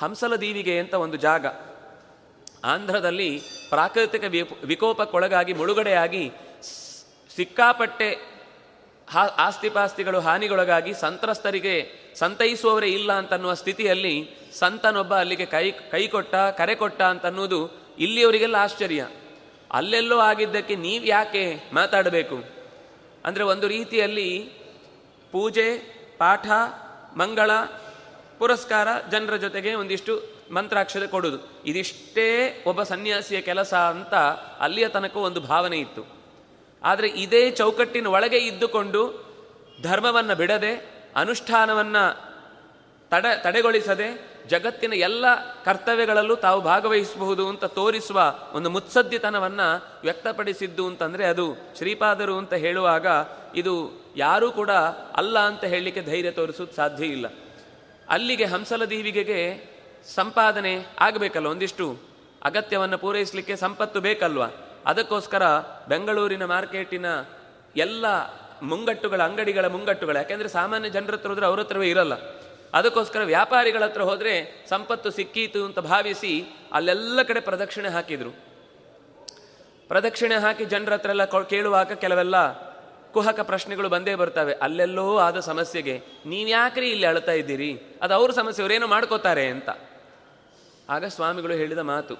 [0.00, 1.46] ಹಂಸಲ ದೀವಿಗೆ ಅಂತ ಒಂದು ಜಾಗ.
[2.64, 4.24] ಆಂಧ್ರದಲ್ಲಿ ಪ್ರಾಕೃತಿಕ
[4.64, 6.32] ವಿಕೋಪಕ್ಕೊಳಗಾಗಿ ಮುಳುಗಡೆಯಾಗಿ
[7.36, 8.32] ಸಿಕ್ಕಾಪಟ್ಟೆ
[9.10, 17.02] ಹಾ, ಆಸ್ತಿಪಾಸ್ತಿಗಳು ಹಾನಿಗೊಳಗಾಗಿ ಸಂತ್ರಸ್ತರಿಗೆ ಸಂತೈಸುವವರೇ ಇಲ್ಲ ಅಂತನ್ನುವ ಸ್ಥಿತಿಯಲ್ಲಿ ಸಂತನೊಬ್ಬ ಅಲ್ಲಿಗೆ ಕೈ ಕೈ ಕೊಟ್ಟ, ಕರೆ ಕೊಟ್ಟ
[17.02, 19.08] ಅಂತನ್ನುವುದು ಇಲ್ಲಿಯವರಿಗೆಲ್ಲ ಆಶ್ಚರ್ಯ.
[19.72, 22.44] ಅಲ್ಲೆಲ್ಲೋ ಆಗಿದ್ದಕ್ಕೆ ನೀವು ಯಾಕೆ ಮಾತಾಡಬೇಕು?
[23.24, 24.38] ಅಂದರೆ ಒಂದು ರೀತಿಯಲ್ಲಿ
[25.32, 25.78] ಪೂಜೆ,
[26.18, 26.46] ಪಾಠ,
[27.16, 27.50] ಮಂಗಳ,
[28.38, 34.14] ಪುರಸ್ಕಾರ ಜನರ ಜೊತೆಗೆ ಒಂದಿಷ್ಟು ಮಂತ್ರಾಕ್ಷತೆ ಕೊಡುವುದು ಇದಿಷ್ಟೇ ಒಬ್ಬ ಸನ್ಯಾಸಿಯ ಕೆಲಸ ಅಂತ
[34.60, 36.06] ಅಲ್ಲಿಯ ತನಕ ಒಂದು ಭಾವನೆ ಇತ್ತು.
[36.82, 39.32] ಆದರೆ ಇದೇ ಚೌಕಟ್ಟಿನ ಒಳಗೆ ಇದ್ದುಕೊಂಡು
[39.82, 42.32] ಧರ್ಮವನ್ನು ಬಿಡದೆ, ಅನುಷ್ಠಾನವನ್ನು
[43.10, 45.24] ತಡೆ, ತಡೆಗೊಳಿಸದೆ, ಜಗತ್ತಿನ ಎಲ್ಲ
[45.64, 53.06] ಕರ್ತವ್ಯಗಳಲ್ಲೂ ತಾವು ಭಾಗವಹಿಸಬಹುದು ಅಂತ ತೋರಿಸುವ ಒಂದು ಮುತ್ಸದ್ದಿತನವನ್ನು ವ್ಯಕ್ತಪಡಿಸಿದ್ದು ಅಂತಂದರೆ ಅದು ಶ್ರೀಪಾದರು ಅಂತ ಹೇಳುವಾಗ
[53.54, 54.70] ಇದು ಯಾರೂ ಕೂಡ
[55.14, 57.26] ಅಲ್ಲ ಅಂತ ಹೇಳಲಿಕ್ಕೆ ಧೈರ್ಯ ತೋರಿಸೋದು ಸಾಧ್ಯ ಇಲ್ಲ.
[58.08, 58.84] ಅಲ್ಲಿಗೆ ಹಂಸಲ
[60.08, 62.00] ಸಂಪಾದನೆ ಆಗಬೇಕಲ್ಲ ಒಂದಿಷ್ಟು?
[62.42, 64.42] ಅಗತ್ಯವನ್ನು ಪೂರೈಸಲಿಕ್ಕೆ ಸಂಪತ್ತು ಬೇಕಲ್ವ?
[64.86, 65.42] ಅದಕ್ಕೋಸ್ಕರ
[65.88, 67.06] ಬೆಂಗಳೂರಿನ ಮಾರ್ಕೆಟಿನ
[67.76, 68.06] ಎಲ್ಲ
[68.62, 72.14] ಮುಂಗಟ್ಟುಗಳ, ಅಂಗಡಿಗಳ ಮುಂಗಟ್ಟುಗಳು, ಯಾಕೆಂದರೆ ಸಾಮಾನ್ಯ ಜನರ ಹತ್ರ ಹೋದರೆ ಅವ್ರ ಹತ್ರವೇ ಇರಲ್ಲ.
[72.74, 78.30] ಅದಕ್ಕೋಸ್ಕರ ವ್ಯಾಪಾರಿಗಳ ಹತ್ರ ಹೋದರೆ ಸಂಪತ್ತು ಸಿಕ್ಕೀತು ಅಂತ ಭಾವಿಸಿ ಅಲ್ಲೆಲ್ಲ ಕಡೆ ಪ್ರದಕ್ಷಿಣೆ ಹಾಕಿದರು.
[79.88, 82.36] ಪ್ರದಕ್ಷಿಣೆ ಹಾಕಿ ಜನರ ಹತ್ರ ಎಲ್ಲ ಕೇಳುವಾಗ ಕೆಲವೆಲ್ಲ
[83.12, 84.52] ಕುಹಕ ಪ್ರಶ್ನೆಗಳು ಬಂದೇ ಬರ್ತವೆ.
[84.52, 87.82] ಅಲ್ಲೆಲ್ಲೋ ಆದ ಸಮಸ್ಯೆಗೆ, ನೀವ್ಯಾಕ್ರಿ ಇಲ್ಲಿ ಅಳ್ತಾ ಇದ್ದೀರಿ?
[88.02, 89.68] ಅದು ಅವ್ರ ಸಮಸ್ಯೆ, ಅವರೇನೋ ಮಾಡ್ಕೋತಾರೆ ಅಂತ.
[90.88, 92.14] ಆಗ ಸ್ವಾಮಿಗಳು ಹೇಳಿದ ಮಾತು,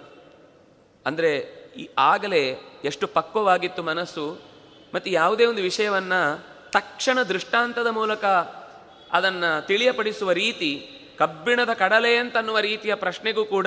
[1.06, 1.30] ಅಂದರೆ
[1.76, 4.38] ಈ ಆಗಲೇ ಎಷ್ಟು ಪಕ್ವವಾಗಿತ್ತು ಮನಸ್ಸು,
[4.94, 6.20] ಮತ್ತು ಯಾವುದೇ ಒಂದು ವಿಷಯವನ್ನು
[6.70, 8.24] ತಕ್ಷಣ ದೃಷ್ಟಾಂತದ ಮೂಲಕ
[9.12, 10.88] ಅದನ್ನು ತಿಳಿಯಪಡಿಸುವ ರೀತಿ,
[11.18, 13.66] ಕಬ್ಬಿಣದ ಕಡಲೆ ಅಂತನ್ನುವ ರೀತಿಯ ಪ್ರಶ್ನೆಗೂ ಕೂಡ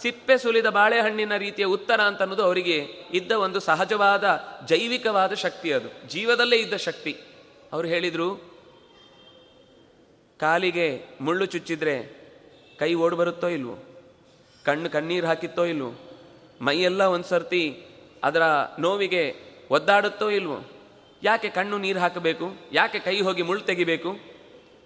[0.00, 2.76] ಸಿಪ್ಪೆ ಸುಲಿದ ಬಾಳೆಹಣ್ಣಿನ ರೀತಿಯ ಉತ್ತರ ಅಂತನ್ನೋದು ಅವರಿಗೆ
[3.12, 4.24] ಇದ್ದ ಒಂದು ಸಹಜವಾದ,
[4.68, 7.12] ಜೈವಿಕವಾದ ಶಕ್ತಿ ಅದು, ಜೀವದಲ್ಲೇ ಇದ್ದ ಶಕ್ತಿ.
[7.72, 8.28] ಅವರು ಹೇಳಿದರು,
[10.40, 11.96] ಕಾಲಿಗೆ ಮುಳ್ಳು ಚುಚ್ಚಿದ್ರೆ
[12.78, 13.93] ಕೈ ಓಡ್ ಬರುತ್ತೋ ಇಲ್ವೋ?
[14.64, 15.94] ಕಣ್ಣು ಕಣ್ಣೀರು ಹಾಕಿತ್ತೋ ಇಲ್ವೋ?
[16.60, 17.82] ಮೈಯೆಲ್ಲ ಒಂದು ಸರ್ತಿ
[18.24, 18.42] ಅದರ
[18.78, 19.34] ನೋವಿಗೆ
[19.70, 20.58] ಒದ್ದಾಡುತ್ತೋ ಇಲ್ವೋ?
[21.22, 22.52] ಯಾಕೆ ಕಣ್ಣು ನೀರು ಹಾಕಬೇಕು?
[22.72, 24.12] ಯಾಕೆ ಕೈ ಹೋಗಿ ಮುಳ್ಳು ತೆಗಿಬೇಕು?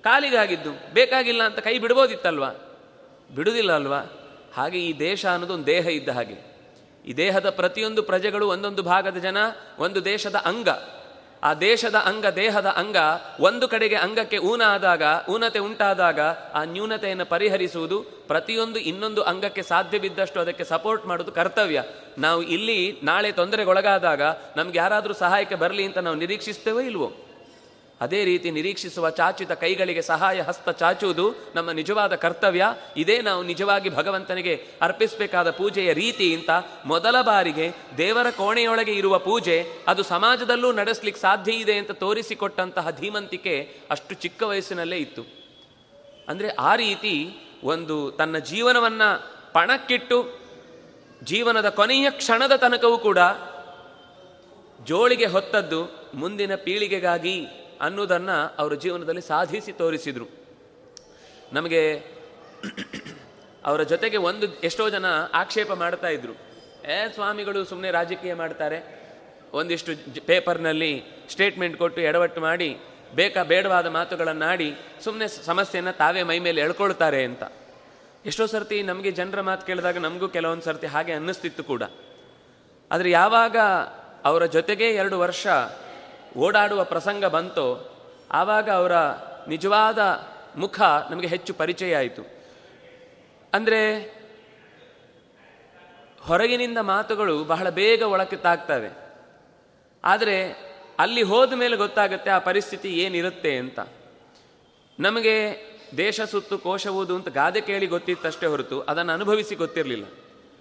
[0.02, 2.50] ಕಾಲಿಗಾಗಿದ್ದು ಬೇಕಾಗಿಲ್ಲ ಅಂತ ಕೈ ಬಿಡ್ಬೋದಿತ್ತಲ್ವಾ?
[3.34, 3.98] ಬಿಡುವುದಿಲ್ಲ ಅಲ್ವಾ?
[4.54, 6.58] ಹಾಗೆ ಈ ದೇಶ ಅನ್ನೋದು ಒಂದು ದೇಹ ಇದ್ದ ಹಾಗೆ.
[7.06, 9.36] ಈ ದೇಹದ ಪ್ರತಿಯೊಂದು ಪ್ರಜೆಗಳು ಒಂದೊಂದು ಭಾಗದ ಜನ,
[9.78, 10.68] ಒಂದು ದೇಶದ ಅಂಗ.
[11.42, 12.96] ಆ ದೇಶದ ಅಂಗ, ದೇಹದ ಅಂಗ,
[13.40, 16.20] ಒಂದು ಕಡೆಗೆ ಅಂಗಕ್ಕೆ ಊನ ಆದಾಗ ಊನತೆ ಉಂಟಾದಾಗ
[16.54, 21.82] ಆ ನ್ಯೂನತೆಯನ್ನು ಪರಿಹರಿಸುವುದು, ಪ್ರತಿಯೊಂದು ಇನ್ನೊಂದು ಅಂಗಕ್ಕೆ ಸಾಧ್ಯವಿದ್ದಷ್ಟು ಅದಕ್ಕೆ ಸಪೋರ್ಟ್ ಮಾಡೋದು ಕರ್ತವ್ಯ.
[22.18, 24.22] ನಾವು ಇಲ್ಲಿ ನಾಳೆ ತೊಂದರೆಗೊಳಗಾದಾಗ
[24.56, 27.12] ನಮ್ಗೆ ಯಾರಾದರೂ ಸಹಾಯಕ್ಕೆ ಬರಲಿ ಅಂತ ನಾವು ನಿರೀಕ್ಷಿಸ್ತೇವೋ ಇಲ್ವೋ?
[28.00, 32.66] ಅದೇ ರೀತಿ ನಿರೀಕ್ಷಿಸುವ ಚಾಚಿತ ಕೈಗಳಿಗೆ ಸಹಾಯ ಹಸ್ತ ಚಾಚುವುದು ನಮ್ಮ ನಿಜವಾದ ಕರ್ತವ್ಯ.
[32.96, 36.50] ಇದೇ ನಾವು ನಿಜವಾಗಿ ಭಗವಂತನಿಗೆ ಅರ್ಪಿಸಬೇಕಾದ ಪೂಜೆಯ ರೀತಿ ಅಂತ
[36.86, 44.14] ಮೊದಲ ಬಾರಿಗೆ ದೇವರ ಕೋಣೆಯೊಳಗೆ ಇರುವ ಪೂಜೆ ಅದು ಸಮಾಜದಲ್ಲೂ ನಡೆಸಲಿಕ್ಕೆ ಸಾಧ್ಯ ಇದೆ ಅಂತ ತೋರಿಸಿಕೊಟ್ಟಂತಹ ಧೀಮಂತಿಕೆ ಅಷ್ಟು
[44.14, 45.22] ಚಿಕ್ಕ ವಯಸ್ಸಿನಲ್ಲೇ ಇತ್ತು.
[46.28, 47.30] ಅಂದರೆ ಆ ರೀತಿ
[47.64, 50.38] ಒಂದು ತನ್ನ ಜೀವನವನ್ನು ಪಣಕ್ಕಿಟ್ಟು
[51.24, 53.18] ಜೀವನದ ಕೊನೆಯ ಕ್ಷಣದ ತನಕವೂ ಕೂಡ
[54.84, 57.46] ಜೋಳಿಗೆ ಹೊತ್ತದ್ದು ಮುಂದಿನ ಪೀಳಿಗೆಗಾಗಿ
[57.80, 60.26] ಅನ್ನೋದನ್ನು ಅವರ ಜೀವನದಲ್ಲಿ ಸಾಧಿಸಿ ತೋರಿಸಿದರು.
[61.52, 61.98] ನಮಗೆ
[63.64, 65.04] ಅವರ ಜೊತೆಗೆ ಒಂದು ಎಷ್ಟೋ ಜನ
[65.34, 66.32] ಆಕ್ಷೇಪ ಮಾಡ್ತಾ ಇದ್ರು.
[66.90, 68.98] ಏ, ಸ್ವಾಮಿಗಳು ಸುಮ್ಮನೆ ರಾಜಕೀಯ ಮಾಡ್ತಾರೆ.
[69.52, 69.92] ಒಂದಿಷ್ಟು
[70.26, 72.78] ಪೇಪರ್ನಲ್ಲಿ ಸ್ಟೇಟ್ಮೆಂಟ್ ಕೊಟ್ಟು ಎಡವಟ್ಟು ಮಾಡಿ,
[73.14, 77.42] ಬೇಕಾ ಬೇಡವಾದ ಮಾತುಗಳನ್ನಾಡಿ ಸುಮ್ಮನೆ ಸಮಸ್ಯೆಯನ್ನು ತಾವೇ ಮೈ ಮೇಲೆ ಎಳ್ಕೊಳ್ತಾರೆ ಅಂತ.
[78.26, 81.82] ಎಷ್ಟೋ ಸರ್ತಿ ನಮಗೆ ಜನರ ಮಾತು ಕೇಳಿದಾಗ ನಮಗೂ ಕೆಲವೊಂದು ಸರ್ತಿ ಹಾಗೆ ಅನ್ನಿಸ್ತಿತ್ತು ಕೂಡ.
[82.92, 83.56] ಆದರೆ ಯಾವಾಗ
[84.24, 85.46] ಅವರ ಜೊತೆಗೆ ಎರಡು ವರ್ಷ
[86.38, 87.94] ಓಡಾಡುವ ಪ್ರಸಂಗ ಬಂತೋ,
[88.32, 88.92] ಆವಾಗ ಅವರ
[89.48, 89.98] ನಿಜವಾದ
[90.56, 90.80] ಮುಖ
[91.10, 92.22] ನಮಗೆ ಹೆಚ್ಚು ಪರಿಚಯ ಆಯಿತು.
[93.54, 93.98] ಅಂದರೆ,
[96.20, 98.90] ಹೊರಗಿನಿಂದ ಮಾತುಗಳು ಬಹಳ ಬೇಗ ಒಳಕ್ಕೆ ತಾಗ್ತವೆ
[100.04, 100.68] ಆದರೆ,
[100.98, 103.80] ಅಲ್ಲಿ ಹೋದ ಮೇಲೆ ಗೊತ್ತಾಗುತ್ತೆ ಆ ಪರಿಸ್ಥಿತಿ ಏನಿರುತ್ತೆ ಅಂತ.
[105.00, 105.56] ನಮಗೆ
[105.96, 110.04] ದೇಶ ಸುತ್ತು ಕೋಶ ಓದು ಅಂತ ಗಾದೆ ಕೇಳಿ ಗೊತ್ತಿತ್ತಷ್ಟೇ ಹೊರತು ಅದನ್ನು ಅನುಭವಿಸಿ ಗೊತ್ತಿರಲಿಲ್ಲ.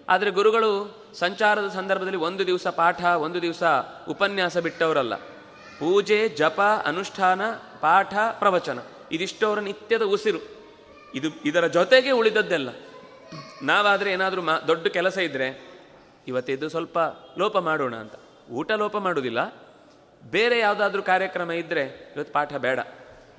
[0.10, 3.63] ಆದರೆ ಗುರುಗಳು ಸಂಚಾರದ ಸಂದರ್ಭದಲ್ಲಿ ಒಂದು ದಿವಸ ಪಾಠ, ಒಂದು ದಿವಸ
[4.10, 5.13] ಉಪನ್ಯಾಸ ಬಿಟ್ಟವರಲ್ಲ.
[5.80, 7.42] ಪೂಜೆ, ಜಪ, ಅನುಷ್ಠಾನ,
[7.82, 8.80] ಪಾಠ, ಪ್ರವಚನ.
[9.12, 10.40] ಇದಿಷ್ಟವರ ನಿತ್ಯದ ಉಸಿರು.
[11.16, 12.70] ಇದು ಇದರ ಜೊತೆಗೆ ಉಳಿದದ್ದೆಲ್ಲ.
[13.62, 15.72] ನಾವಾದರೆ ಏನಾದರೂ ಮಾ, ದೊಡ್ಡ ಕೆಲಸ ಇದ್ದರೆ
[16.28, 17.00] ಇವತ್ತಿದ್ದು ಸ್ವಲ್ಪ
[17.38, 18.13] ಲೋಪ ಮಾಡೋಣ ಅಂತ.
[18.52, 19.56] ಊಟ ಲೋಪ ಮಾಡೋದಿಲ್ಲ.
[20.32, 22.80] ಬೇರೆ ಯಾವುದಾದ್ರೂ ಕಾರ್ಯಕ್ರಮ ಇದ್ದರೆ ಇವತ್ತು ಪಾಠ ಬೇಡ.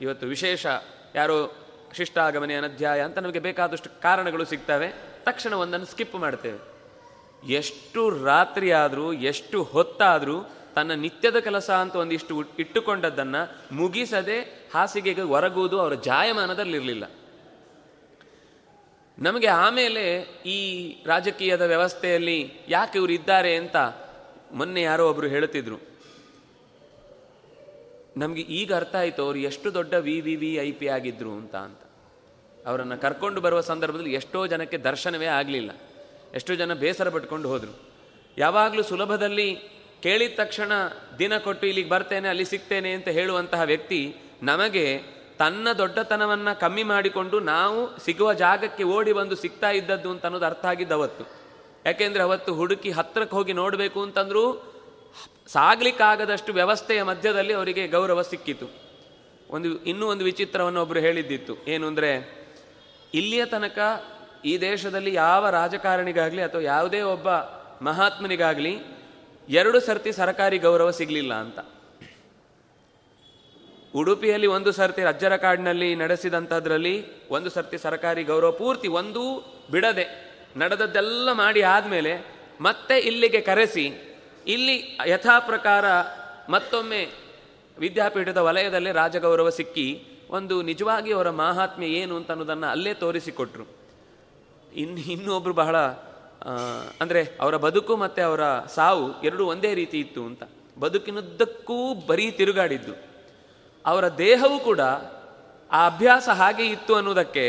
[0.01, 0.67] ಇವತ್ತು ವಿಶೇಷ
[1.15, 1.57] ಯಾರೋ
[1.95, 4.89] ಶಿಷ್ಟಾಗಮನೆ, ಅನಧ್ಯಾಯ ಅಂತ ನಮಗೆ ಬೇಕಾದಷ್ಟು ಕಾರಣಗಳು ಸಿಗ್ತವೆ.
[5.25, 6.59] ತಕ್ಷಣ ಒಂದನ್ನು ಸ್ಕಿಪ್ ಮಾಡ್ತೇವೆ.
[7.53, 15.95] ಎಷ್ಟು ರಾತ್ರಿ ಆದರೂ ಎಷ್ಟು ಹೊತ್ತಾದರೂ ತನ್ನ ನಿತ್ಯದ ಕೆಲಸ ಅಂತ ಒಂದಿಷ್ಟು ಇಟ್ಟುಕೊಂಡದ್ದನ್ನು ಮುಗಿಸದೆ ಹಾಸಿಗೆಗೆ ಹೊರಗುವುದು ಅವರ
[15.95, 17.11] ಜಾಯಮಾನದಲ್ಲಿರಲಿಲ್ಲ.
[19.19, 20.59] ನಮಗೆ ಆಮೇಲೆ ಈ
[21.07, 23.77] ರಾಜಕೀಯದ ವ್ಯವಸ್ಥೆಯಲ್ಲಿ ಯಾಕೆ ಇವರು ಇದ್ದಾರೆ ಅಂತ
[24.53, 25.77] ಮೊನ್ನೆ ಯಾರೋ ಒಬ್ರು ಹೇಳುತ್ತಿದ್ರು.
[28.17, 31.81] ನಮಗೆ ಈಗ ಅರ್ಥ ಆಯಿತು ಅವರು ಎಷ್ಟು ದೊಡ್ಡ V V V I P ಆಗಿದ್ರು ಅಂತ ಅಂತ.
[32.67, 35.71] ಅವರನ್ನು ಕರ್ಕೊಂಡು ಬರುವ ಸಂದರ್ಭದಲ್ಲಿ ಎಷ್ಟೋ ಜನಕ್ಕೆ ದರ್ಶನವೇ ಆಗಲಿಲ್ಲ.
[36.35, 37.89] ಎಷ್ಟೋ ಜನ ಬೇಸರ ಪಟ್ಕೊಂಡು ಹೋದರು.
[38.39, 40.73] ಯಾವಾಗಲೂ ಸುಲಭದಲ್ಲಿ ಕೇಳಿದ ತಕ್ಷಣ
[41.19, 44.01] ದಿನ ಕೊಟ್ಟು ಇಲ್ಲಿಗೆ ಬರ್ತೇನೆ, ಅಲ್ಲಿ ಸಿಗ್ತೇನೆ ಅಂತ ಹೇಳುವಂತಹ ವ್ಯಕ್ತಿ
[44.43, 44.87] ನಮಗೆ
[45.39, 50.95] ತನ್ನ ದೊಡ್ಡತನವನ್ನು ಕಮ್ಮಿ ಮಾಡಿಕೊಂಡು ನಾವು ಸಿಗುವ ಜಾಗಕ್ಕೆ ಓಡಿ ಬಂದು ಸಿಗ್ತಾ ಇದ್ದದ್ದು ಅಂತ ಅನ್ನೋದು ಅರ್ಥ ಆಗಿದ್ದು
[50.95, 51.25] ಅವತ್ತು.
[51.87, 54.45] ಯಾಕೆಂದರೆ ಅವತ್ತು ಹುಡುಕಿ ಹತ್ತಿರಕ್ಕೆ ಹೋಗಿ ನೋಡಬೇಕು ಅಂತಂದರೂ
[55.55, 58.67] ಸಾಗ್ಲಿಕ್ಕಾಗದಷ್ಟು ವ್ಯವಸ್ಥೆಯ ಮಧ್ಯದಲ್ಲಿ ಅವರಿಗೆ ಗೌರವ ಸಿಕ್ಕಿತು.
[59.51, 61.55] ಒಂದು ಇನ್ನೂ ಒಂದು ವಿಚಿತ್ರವನ್ನು ಒಬ್ಬರು ಹೇಳಿದ್ದಿತ್ತು.
[61.75, 62.11] ಏನು ಅಂದರೆ,
[63.15, 63.79] ಇಲ್ಲಿಯ ತನಕ
[64.45, 67.29] ಈ ದೇಶದಲ್ಲಿ ಯಾವ ರಾಜಕಾರಣಿಗಾಗಲಿ ಅಥವಾ ಯಾವುದೇ ಒಬ್ಬ
[67.89, 68.75] ಮಹಾತ್ಮನಿಗಾಗಲಿ
[69.49, 71.59] ಎರಡು ಸರ್ತಿ ಸರಕಾರಿ ಗೌರವ ಸಿಗಲಿಲ್ಲ ಅಂತ.
[73.95, 79.25] ಉಡುಪಿಯಲ್ಲಿ ಒಂದು ಸರ್ತಿ ಅಜ್ಜರ ಕಾಡಿನಲ್ಲಿ ನಡೆಸಿದಂಥದ್ರಲ್ಲಿ ಒಂದು ಸರ್ತಿ ಸರಕಾರಿ ಗೌರವ ಪೂರ್ತಿ ಒಂದೂ
[79.71, 80.07] ಬಿಡದೆ
[80.57, 82.13] ನಡೆದದ್ದೆಲ್ಲ ಮಾಡಿ ಆದಮೇಲೆ
[82.61, 83.87] ಮತ್ತೆ ಇಲ್ಲಿಗೆ ಕರೆಸಿ,
[84.47, 85.85] ಇಲ್ಲಿ ಯಥಾ ಪ್ರಕಾರ
[86.49, 87.09] ಮತ್ತೊಮ್ಮೆ
[87.79, 89.89] ವಿದ್ಯಾಪೀಠದ ವಲಯದಲ್ಲೇ ರಾಜಗೌರವ ಸಿಕ್ಕಿ
[90.31, 93.67] ಒಂದು ನಿಜವಾಗಿ ಅವರ ಮಹಾತ್ಮೆ ಏನು ಅಂತ ಅನ್ನೋದನ್ನು ಅಲ್ಲೇ ತೋರಿಸಿಕೊಟ್ರು.
[94.73, 95.77] ಇನ್ನು ಇನ್ನೊಬ್ರು ಬಹಳ
[97.01, 100.43] ಅಂದ್ರೆ ಅವರ ಬದುಕು ಮತ್ತು ಅವರ ಸಾವು ಎರಡೂ ಒಂದೇ ರೀತಿ ಇತ್ತು ಅಂತ.
[100.81, 102.95] ಬದುಕಿನುದ್ದಕ್ಕೂ ಬರೀ ತಿರುಗಾಡಿದ್ದು.
[103.87, 104.81] ಅವರ ದೇಹವು ಕೂಡ
[105.71, 107.45] ಆ ಅಭ್ಯಾಸ ಹಾಗೆ ಇತ್ತು ಅನ್ನೋದಕ್ಕೆ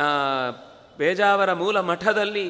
[0.00, 0.08] ಆ,
[1.54, 2.46] ಮೂಲ ಮಠದಲ್ಲಿ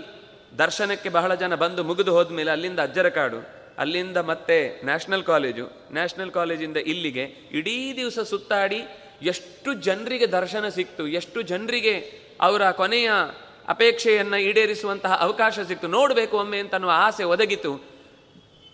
[0.58, 3.40] ದರ್ಶನಕ್ಕೆ ಬಹಳ ಜನ ಬಂದು ಮುಗಿದು ಹೋದ್ಮೇಲೆ ಅಲ್ಲಿಂದ ಅಜ್ಜರ ಕಾಡು
[3.78, 8.80] ಅಲ್ಲಿಂದ ಮತ್ತೆ ನ್ಯಾಷನಲ್ ಕಾಲೇಜು ನ್ಯಾಷನಲ್ ಕಾಲೇಜಿಂದ ಇಲ್ಲಿಗೆ ಇಡೀ ದಿವಸ ಸುತ್ತಾಡಿ
[9.22, 11.94] ಎಷ್ಟು ಜನರಿಗೆ ದರ್ಶನ ಸಿಕ್ತು ಎಷ್ಟು ಜನರಿಗೆ
[12.40, 13.10] ಅವರ ಕೊನೆಯ
[13.68, 15.88] ಅಪೇಕ್ಷೆಯನ್ನು ಈಡೇರಿಸುವಂತಹ ಅವಕಾಶ ಸಿಕ್ತು.
[15.88, 17.84] ನೋಡಬೇಕು ಒಮ್ಮೆ ಅಂತ ಅನ್ನುವ ಆಸೆ ಒದಗಿತು.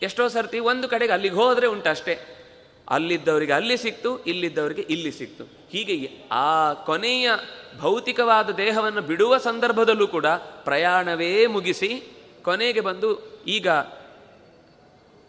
[0.02, 2.18] ಎಷ್ಟೋ ಸರ್ತಿ ಒಂದು ಕಡೆಗೆ ಅಲ್ಲಿಗೆ ಹೋದರೆ ಉಂಟಷ್ಟೇ
[2.88, 5.44] ಅಲ್ಲಿದ್ದವರಿಗೆ ಅಲ್ಲಿ ಸಿಕ್ತು, ಇಲ್ಲಿದ್ದವರಿಗೆ ಇಲ್ಲಿ ಸಿಕ್ತು.
[5.44, 7.30] ಹೀಗೆ ಆ ಕೊನೆಯ
[7.78, 10.26] ಭೌತಿಕವಾದ ದೇಹವನ್ನು ಬಿಡುವ ಸಂದರ್ಭದಲ್ಲೂ ಕೂಡ
[10.64, 12.02] ಪ್ರಯಾಣವೇ ಮುಗಿಸಿ
[12.42, 13.66] ಕೊನೆಗೆ ಬಂದು ಈಗ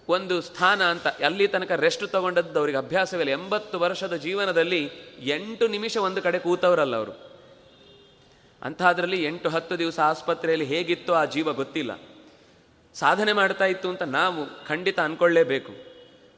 [0.09, 4.89] ಒಂದು ಸ್ಥಾನ ಅಂತ ಅಲ್ಲಿ ತನಕ ರೆಸ್ಟ್ ತಗೊಂಡದ್ದು ಅವರಿಗೆ ಅಭ್ಯಾಸವಿಲ್ಲ ಎಂಬತ್ತು ವರ್ಷದ ಜೀವನದಲ್ಲಿ
[5.21, 7.30] ಎಂಟು ನಿಮಿಷ ಒಂದು ಕಡೆ ಕೂತವರಲ್ಲ ಅವರು.
[8.63, 11.99] ಅಂಥದ್ರಲ್ಲಿ ಎಂಟು ಹತ್ತು ದಿವಸ ಆಸ್ಪತ್ರೆಯಲ್ಲಿ ಹೇಗಿತ್ತೋ ಆ ಜೀವ ಗೊತ್ತಿಲ್ಲ.
[12.93, 15.71] ಸಾಧನೆ ಮಾಡ್ತಾ ಇತ್ತು ಅಂತ ನಾವು ಖಂಡಿತ ಅಂದ್ಕೊಳ್ಳೇಬೇಕು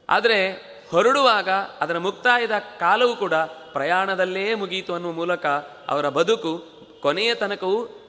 [0.08, 0.52] ಆದರೆ
[0.90, 1.48] ಹೊರಡುವಾಗ
[1.80, 3.34] ಅದರ ಮುಕ್ತಾಯದ ಕಾಲವೂ ಕೂಡ
[3.72, 5.46] ಪ್ರಯಾಣದಲ್ಲೇ ಮುಗಿಯಿತು ಅನ್ನುವ ಮೂಲಕ
[5.88, 6.64] ಅವರ ಬದುಕು
[7.00, 8.00] ಕೊನೆಯ ತನಕವೂ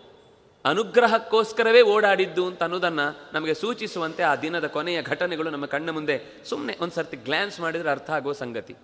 [0.66, 6.94] ಅನುಗ್ರಹಕ್ಕೋಸ್ಕರವೇ ಓಡಾಡಿದ್ದು ಅಂತ ಅನ್ನೋದನ್ನು ನಮಗೆ ಸೂಚಿಸುವಂತೆ ಆ ದಿನದ ಕೊನೆಯ ಘಟನೆಗಳು ನಮ್ಮ ಕಣ್ಣ ಮುಂದೆ ಸುಮ್ಮನೆ ಒಂದು
[6.94, 8.76] ಸರ್ತಿ ಗ್ಲ್ಯಾನ್ಸ್ ಮಾಡಿದರೆ ಅರ್ಥ ಆಗುವ ಸಂಗತಿ.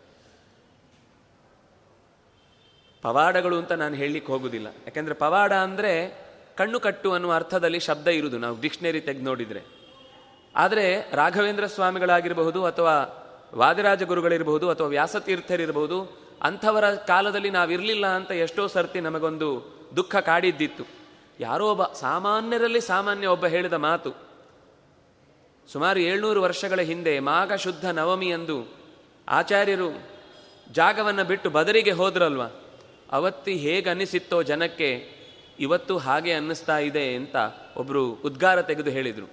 [3.04, 4.68] ಪವಾಡಗಳು ಅಂತ ನಾನು ಹೇಳಲಿಕ್ಕೆ ಹೋಗುದಿಲ್ಲ.
[4.68, 5.94] ಯಾಕೆಂದರೆ ಪವಾಡ ಅಂದರೆ
[6.58, 9.62] ಕಣ್ಣು ಕಟ್ಟು ಅನ್ನುವ ಅರ್ಥದಲ್ಲಿ ಶಬ್ದ ಇರುವುದು ನಾವು ಡಿಕ್ಷನರಿ ತೆಗೆದು ನೋಡಿದರೆ.
[10.56, 13.18] ಆದರೆ ರಾಘವೇಂದ್ರ ಸ್ವಾಮಿಗಳಾಗಿರಬಹುದು ಅಥವಾ
[13.56, 19.50] ವಾದಿರಾಜ ಗುರುಗಳಿರಬಹುದು ಅಥವಾ ವ್ಯಾಸತೀರ್ಥರಿರಬಹುದು, ಅಂಥವರ ಕಾಲದಲ್ಲಿ ನಾವಿರಲಿಲ್ಲ ಅಂತ ಎಷ್ಟೋ ಸರ್ತಿ ನಮಗೊಂದು
[19.96, 20.84] ದುಃಖ ಕಾಡಿದ್ದಿತ್ತು.
[21.40, 24.12] ಯಾರೋ ಒಬ್ಬ ಸಾಮಾನ್ಯರಲ್ಲಿ ಸಾಮಾನ್ಯ ಒಬ್ಬ ಹೇಳಿದ ಮಾತು.
[25.72, 28.74] ಸುಮಾರು ಏಳ್ನೂರು ವರ್ಷಗಳ ಹಿಂದೆ ಮಾಘ ಶುದ್ಧ ನವಮಿ ಎಂದು
[29.28, 30.02] ಆಚಾರ್ಯರು
[30.72, 32.42] ಜಾಗವನ್ನು ಬಿಟ್ಟು ಬದರಿಗೆ ಹೋದ್ರಲ್ವ?
[33.12, 34.90] ಅವತ್ತಿ ಹೇಗೆ ಅನ್ನಿಸಿತ್ತೋ ಜನಕ್ಕೆ
[35.66, 37.36] ಇವತ್ತು ಹಾಗೆ ಅನ್ನಿಸ್ತಾ ಇದೆ ಅಂತ
[37.78, 39.28] ಒಬ್ಬರು ಉದ್ಗಾರ ತೆಗೆದು ಹೇಳಿದರು.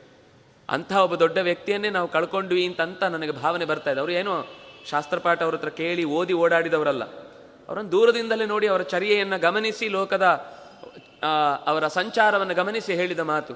[0.69, 4.01] ಅಂಥ ಒಬ್ಬ ದೊಡ್ಡ ವ್ಯಕ್ತಿಯನ್ನೇ ನಾವು ಕಳ್ಕೊಂಡ್ವಿ ಅಂತಂತ ನನಗೆ ಭಾವನೆ ಬರ್ತಾ ಇದೆ.
[4.01, 4.35] ಅವರು ಏನೋ
[4.91, 7.05] ಶಾಸ್ತ್ರಪಾಠ ಅವ್ರ ಹತ್ರ ಕೇಳಿ ಓದಿ ಓಡಾಡಿದವರಲ್ಲ.
[7.69, 10.27] ಅವರನ್ನು ದೂರದಿಂದಲೇ ನೋಡಿ ಅವರ ಚರ್ಯೆಯನ್ನು ಗಮನಿಸಿ ಲೋಕದ
[11.67, 13.55] ಅವರ ಸಂಚಾರವನ್ನು ಗಮನಿಸಿ ಹೇಳಿದ ಮಾತು.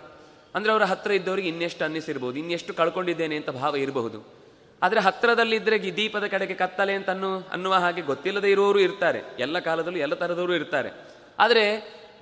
[0.54, 4.18] ಅಂದರೆ ಅವರ ಹತ್ರ ಇದ್ದವರಿಗೆ ಇನ್ನೆಷ್ಟು ಅನ್ನಿಸಿರ್ಬೋದು, ಇನ್ನೆಷ್ಟು ಕಳ್ಕೊಂಡಿದ್ದೇನೆ ಅಂತ ಭಾವ ಇರಬಹುದು.
[4.82, 9.22] ಆದರೆ ಹತ್ತಿರದಲ್ಲಿದ್ದರೆ ದೀಪದ ಕಡೆಗೆ ಕತ್ತಲೆ ಅಂತ ಅನ್ನು ಅನ್ನುವ ಹಾಗೆ ಗೊತ್ತಿಲ್ಲದೆ ಇರುವವರು ಇರ್ತಾರೆ.
[9.38, 10.90] ಎಲ್ಲ ಕಾಲದಲ್ಲೂ ಎಲ್ಲ ಥರದವರು ಇರ್ತಾರೆ.
[11.38, 11.64] ಆದರೆ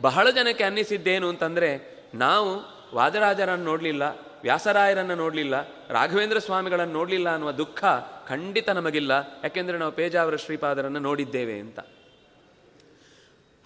[0.01, 1.71] ಬಹಳ ಜನಕ್ಕೆ ಅನ್ನಿಸಿದ್ದೇನು ಅಂತಂದರೆ
[2.15, 2.51] ನಾವು
[2.95, 4.03] ವಾದರಾಜರನ್ನು ನೋಡಲಿಲ್ಲ,
[4.43, 5.55] ವ್ಯಾಸರಾಯರನ್ನು ನೋಡಲಿಲ್ಲ,
[5.89, 7.85] ರಾಘವೇಂದ್ರ ಸ್ವಾಮಿಗಳನ್ನು ನೋಡಲಿಲ್ಲ ಅನ್ನುವ ದುಃಖ
[8.29, 9.13] ಖಂಡಿತ ನಮಗಿಲ್ಲ.
[9.43, 11.81] ಯಾಕೆಂದರೆ ನಾವು ಪೇಜಾವರ ಶ್ರೀಪಾದರನ್ನು ನೋಡಿದ್ದೇವೆ ಅಂತ.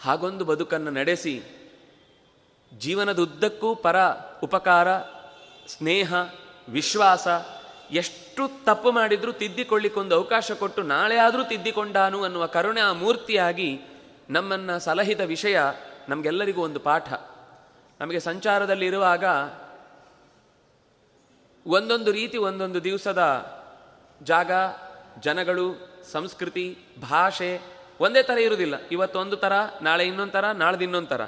[0.01, 1.43] ಹಾಗೊಂದು ಬದುಕನ್ನು ನಡೆಸಿ
[2.79, 3.97] ಜೀವನದುದ್ದಕ್ಕೂ ಪರ
[4.43, 4.99] ಉಪಕಾರ,
[5.69, 6.15] ಸ್ನೇಹ,
[6.69, 7.29] ವಿಶ್ವಾಸ
[7.91, 13.81] ಎಷ್ಟು ತಪ್ಪು ಮಾಡಿದರೂ ತಿದ್ದಿಕೊಳ್ಳಿಕ್ಕೊಂದು ಅವಕಾಶ ಕೊಟ್ಟು ನಾಳೆ ಆದರೂ ತಿದ್ದಿಕೊಂಡಾನು ಅನ್ನುವ ಕರುಣೆ ಆ ಮೂರ್ತಿಯಾಗಿ
[14.31, 15.61] ನಮ್ಮನ್ನು ಸಲಹಿದ ವಿಷಯ
[16.09, 17.13] ನಮಗೆಲ್ಲರಿಗೂ ಒಂದು ಪಾಠ.
[18.01, 19.25] ನಮಗೆ ಸಂಚಾರದಲ್ಲಿ ಇರುವಾಗ
[21.67, 23.23] ಒಂದೊಂದು ರೀತಿ ಒಂದೊಂದು ದಿವಸದ
[24.23, 24.51] ಜಾಗ,
[25.21, 25.75] ಜನಗಳು,
[26.13, 27.61] ಸಂಸ್ಕೃತಿ, ಭಾಷೆ
[28.01, 28.75] ಒಂದೇ ಥರ ಇರುವುದಿಲ್ಲ.
[28.93, 31.23] ಇವತ್ತೊಂದು ಥರ ನಾಳೆ ಇನ್ನೊಂದು ಥರ ನಾಳ್ದು ಇನ್ನೊಂದು ಥರ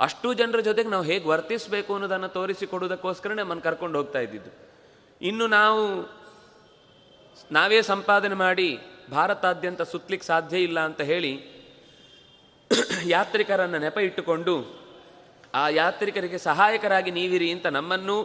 [0.00, 4.71] ಅಷ್ಟು ಜನರ ಜೊತೆಗೆ ನಾವು ಹೇಗೆ ವರ್ತಿಸಬೇಕು ಅನ್ನೋದನ್ನು ತೋರಿಸಿಕೊಡೋದಕ್ಕೋಸ್ಕರ ನಮ್ಮನ್ನು ಕರ್ಕೊಂಡು ಹೋಗ್ತಾ ಇದ್ದಿದ್ದು.
[5.22, 5.82] ಇನ್ನು ನಾವು
[7.52, 8.68] ನಾವೇ ಸಂಪಾದನೆ ಮಾಡಿ
[9.10, 11.32] ಭಾರತಾದ್ಯಂತ ಸುತ್ತಲಿಕ್ಕೆ ಸಾಧ್ಯ ಇಲ್ಲ ಅಂತ ಹೇಳಿ
[13.06, 14.54] ಯಾತ್ರಿಕರನ್ನು ನೆಪ ಇಟ್ಟುಕೊಂಡು
[15.54, 18.16] ಆ ಯಾತ್ರಿಕರಿಗೆ ಸಹಾಯಕರಾಗಿ ನೀವಿರಿ ಅಂತ ನಮ್ಮನ್ನು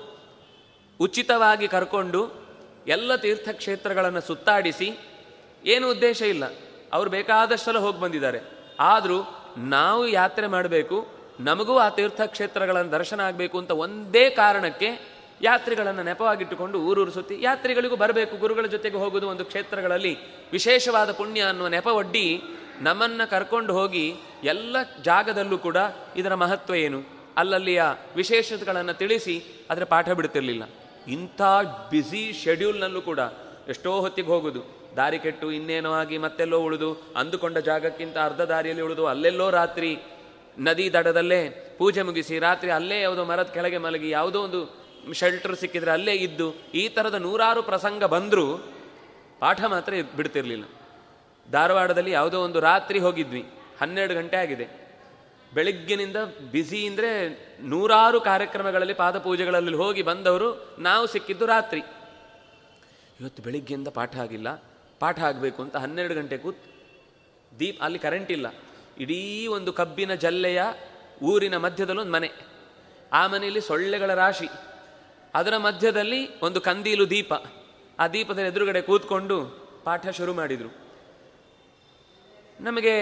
[1.00, 2.22] ಉಚಿತವಾಗಿ ಕರ್ಕೊಂಡು
[2.88, 4.90] ಎಲ್ಲ ತೀರ್ಥಕ್ಷೇತ್ರಗಳನ್ನು ಸುತ್ತಾಡಿಸಿ
[5.66, 6.46] ಏನು ಉದ್ದೇಶ ಇಲ್ಲ.
[6.94, 8.40] ಅವರು ಬೇಕಾದಷ್ಟೆಲ್ಲ ಹೋಗಿ ಬಂದಿದ್ದಾರೆ.
[8.80, 9.20] ಆದರೂ
[9.58, 10.98] ನಾವು ಯಾತ್ರೆ ಮಾಡಬೇಕು,
[11.40, 14.90] ನಮಗೂ ಆ ತೀರ್ಥಕ್ಷೇತ್ರಗಳನ್ನು ದರ್ಶನ ಆಗಬೇಕು ಅಂತ ಒಂದೇ ಕಾರಣಕ್ಕೆ
[15.42, 20.14] ಯಾತ್ರಿಗಳನ್ನು ನೆಪವಾಗಿಟ್ಟುಕೊಂಡು ಊರೂರು ಸುತ್ತಿ ಯಾತ್ರಿಗಳಿಗೂ ಬರಬೇಕು, ಗುರುಗಳ ಜೊತೆಗೆ ಹೋಗುವುದು ಒಂದು ಕ್ಷೇತ್ರಗಳಲ್ಲಿ
[20.52, 22.44] ವಿಶೇಷವಾದ ಪುಣ್ಯ ಅನ್ನುವ ನೆಪವೊಡ್ಡಿ
[22.82, 24.06] ನಮ್ಮನ್ನು ಕರ್ಕೊಂಡು ಹೋಗಿ
[24.44, 25.78] ಎಲ್ಲ ಜಾಗದಲ್ಲೂ ಕೂಡ
[26.16, 27.00] ಇದರ ಮಹತ್ವ ಏನು?
[27.38, 27.82] ಅಲ್ಲಲ್ಲಿಯ
[28.16, 29.36] ವಿಶೇಷತೆಗಳನ್ನು ತಿಳಿಸಿ
[29.70, 30.64] ಅದರ ಪಾಠ ಬಿಡ್ತಿರಲಿಲ್ಲ.
[31.08, 31.42] ಇಂಥ
[31.90, 33.20] ಬ್ಯುಸಿ ಶೆಡ್ಯೂಲ್ನಲ್ಲೂ ಕೂಡ
[33.68, 34.62] ಎಷ್ಟೋ ಹೊತ್ತಿಗೆ ಹೋಗೋದು.
[34.98, 39.92] ದಾರಿ ಕೆಟ್ಟು ಇನ್ನೇನೋ ಆಗಿ ಮತ್ತೆಲ್ಲೋ ಉಳಿದು ಅಂದುಕೊಂಡ ಜಾಗಕ್ಕಿಂತ ಅರ್ಧ ದಾರಿಯಲ್ಲಿ ಉಳಿದು ಅಲ್ಲೆಲ್ಲೋ ರಾತ್ರಿ
[40.58, 41.42] ನದಿ ದಡದಲ್ಲೇ
[41.78, 44.62] ಪೂಜೆ ಮುಗಿಸಿ ರಾತ್ರಿ ಅಲ್ಲೇ ಯಾವುದೋ ಮರದ ಕೆಳಗೆ ಮಲಗಿ ಯಾವುದೋ ಒಂದು
[45.14, 48.58] ಶೆಲ್ಟರ್ ಸಿಕ್ಕಿದ್ರೆ ಅಲ್ಲೇ ಇದ್ದು ಈ ಥರದ ನೂರಾರು ಪ್ರಸಂಗ ಬಂದರೂ
[49.40, 50.66] ಪಾಠ ಮಾತ್ರ ಬಿಡ್ತಿರಲಿಲ್ಲ.
[51.52, 53.42] ಧಾರವಾಡದಲ್ಲಿ ಯಾವುದೋ ಒಂದು ರಾತ್ರಿ ಹೋಗಿದ್ವಿ.
[53.82, 54.88] ಹನ್ನೆರಡು ಗಂಟೆ ಆಗಿದೆ.
[55.54, 56.16] ಬೆಳಗ್ಗಿನಿಂದ
[56.52, 57.28] ಬ್ಯುಸಿ ಅಂದರೆ
[57.62, 61.80] ನೂರಾರು ಕಾರ್ಯಕ್ರಮಗಳಲ್ಲಿ, ಪಾದಪೂಜೆಗಳಲ್ಲಿ ಹೋಗಿ ಬಂದವರು ನಾವು ಸಿಕ್ಕಿದ್ದು ರಾತ್ರಿ.
[63.20, 64.64] ಇವತ್ತು ಬೆಳಿಗ್ಗೆಯಿಂದ ಪಾಠ ಆಗಿಲ್ಲ.
[65.00, 66.58] ಪಾಠ ಆಗಬೇಕು ಅಂತ ಹನ್ನೆರಡು ಗಂಟೆ ಕೂತ್
[67.60, 68.48] ದೀಪ್ ಅಲ್ಲಿ ಕರೆಂಟ್ ಇಲ್ಲ.
[69.00, 70.64] ಇಡೀ ಒಂದು ಕಬ್ಬಿನ ಜಲ್ಲೆಯ
[71.24, 72.32] ಊರಿನ ಮಧ್ಯದಲ್ಲೊಂದು ಮನೆ.
[73.14, 74.50] ಆ ಮನೆಯಲ್ಲಿ ಸೊಳ್ಳೆಗಳ ರಾಶಿ.
[75.38, 77.34] ಅದರ ಮಧ್ಯದಲ್ಲಿ ಒಂದು ಕಂದೀಲು ದೀಪ.
[78.00, 79.38] ಆ ದೀಪದ ಎದುರುಗಡೆ ಕೂತ್ಕೊಂಡು
[79.84, 80.70] ಪಾಠ ಶುರು ಮಾಡಿದರು.
[82.60, 82.94] ನಮಗೆ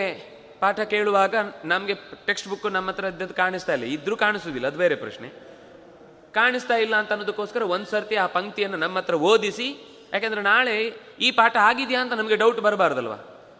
[0.59, 1.93] ಪಾಠ ಕೇಳುವಾಗ ನಮಗೆ
[2.25, 3.83] ಟೆಕ್ಸ್ಟ್ ಬುಕ್ ನಮ್ಮ ಹತ್ರ ಇದ್ದದ್ದು ಕಾಣಿಸ್ತಾ ಇಲ್ಲ.
[3.85, 5.27] ಇದ್ರೂ ಕಾಣಿಸೋದಿಲ್ಲ ಅದು ಬೇರೆ ಪ್ರಶ್ನೆ.
[6.31, 9.67] ಕಾಣಿಸ್ತಾ ಇಲ್ಲ ಅಂತ ಅನ್ನೋದಕ್ಕೋಸ್ಕರ ಒಂದು ಸರ್ತಿ ಆ ಪಂಕ್ತಿಯನ್ನು ನಮ್ಮ ಹತ್ರ ಓದಿಸಿ,
[10.13, 13.13] ಯಾಕೆಂದ್ರೆ ನಾಳೆ ಈ ಪಾಠ ಆಗಿದೆಯಾ ಅಂತ ನಮಗೆ ಡೌಟ್ ಬರಬಾರ್ದಲ್ವ?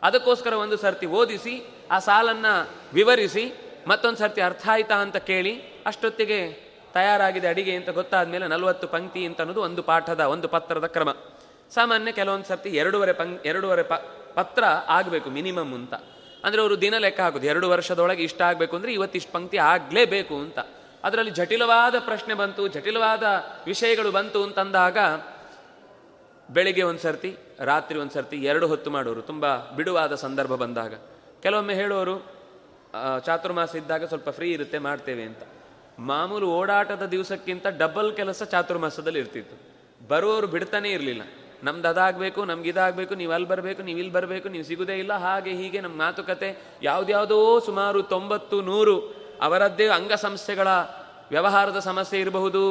[0.04, 1.54] ಅದಕ್ಕೋಸ್ಕರ ಒಂದು ಸರ್ತಿ ಓದಿಸಿ,
[1.92, 3.46] ಆ ಸಾಲನ್ನು ವಿವರಿಸಿ,
[3.88, 5.54] ಮತ್ತೊಂದು ಸರ್ತಿ ಅರ್ಥ ಆಯ್ತಾ ಅಂತ ಕೇಳಿ,
[5.86, 6.65] ಅಷ್ಟೊತ್ತಿಗೆ
[6.96, 11.10] ತಯಾರಾಗಿದೆ ಅಡಿಗೆ ಅಂತ ಗೊತ್ತಾದ ಮೇಲೆ ನಲವತ್ತು ಪಂಕ್ತಿ ಅಂತ ಅನ್ನೋದು ಒಂದು ಪಾಠದ, ಒಂದು ಪತ್ರದ ಕ್ರಮ.
[11.76, 13.94] ಸಾಮಾನ್ಯ ಕೆಲವೊಂದು ಸರ್ತಿ ಎರಡೂವರೆ ಪಂ, ಎರಡೂವರೆ ಪ,
[14.38, 14.64] ಪತ್ರ
[14.98, 15.94] ಆಗಬೇಕು ಮಿನಿಮಮ್ ಅಂತ.
[16.46, 20.60] ಅಂದರೆ ಅವರು ದಿನ ಲೆಕ್ಕ ಹಾಕೋದು, ಎರಡು ವರ್ಷದೊಳಗೆ ಇಷ್ಟ ಆಗಬೇಕು ಅಂದರೆ ಇವತ್ತಿಷ್ಟು ಪಂಕ್ತಿ ಆಗಲೇಬೇಕು ಅಂತ.
[21.08, 23.24] ಅದರಲ್ಲಿ ಜಟಿಲವಾದ ಪ್ರಶ್ನೆ ಬಂತು, ಜಟಿಲವಾದ
[23.72, 24.98] ವಿಷಯಗಳು ಬಂತು ಅಂತಂದಾಗ
[26.50, 27.32] ಬೆಳಿಗ್ಗೆ ಒಂದು ಸರ್ತಿ,
[27.72, 29.46] ರಾತ್ರಿ ಒಂದು ಸರ್ತಿ ಎರಡು ಹೊತ್ತು ಮಾಡೋರು, ತುಂಬ
[29.78, 30.94] ಬಿಡುವಾದ ಸಂದರ್ಭ ಬಂದಾಗ.
[31.44, 32.16] ಕೆಲವೊಮ್ಮೆ ಹೇಳೋರು
[33.26, 35.44] ಚಾತುರ್ಮಾಸ ಇದ್ದಾಗ ಸ್ವಲ್ಪ ಫ್ರೀ ಇರುತ್ತೆ, ಮಾಡ್ತೇವೆ ಅಂತ.
[36.00, 39.56] ಮಾಮೂಲು ಓಡಾಟದ ದಿವಸಕ್ಕಿಂತ ಡಬಲ್ ಕೆಲಸ ಚಾತುರ್ಮಾಸದಲ್ಲಿ ಇರ್ತಿತ್ತು.
[40.08, 41.22] ಬರೋರು ಬಿಡ್ತಾನೆ ಇರಲಿಲ್ಲ.
[41.64, 45.82] ನಮ್ದು ಅದಾಗಬೇಕು, ನಮ್ಗೆ ಇದಾಗಬೇಕು, ನೀವು ಅಲ್ಲಿ ಬರಬೇಕು, ನೀವು ಇಲ್ಲಿ ಬರಬೇಕು, ನೀವು ಸಿಗುದೇ ಇಲ್ಲ, ಹಾಗೆ ಹೀಗೆ
[45.82, 46.50] ನಮ್ಮ ಮಾತುಕತೆ.
[46.84, 48.96] ಯಾವುದ್ಯಾವುದೋ ಸುಮಾರು ತೊಂಬತ್ತು, ನೂರು
[49.42, 50.68] ಅವರದ್ದೇ ಅಂಗಸಂಸ್ಥೆಗಳ
[51.32, 52.64] ವ್ಯವಹಾರದ ಸಮಸ್ಯೆ ಇರಬಹುದು.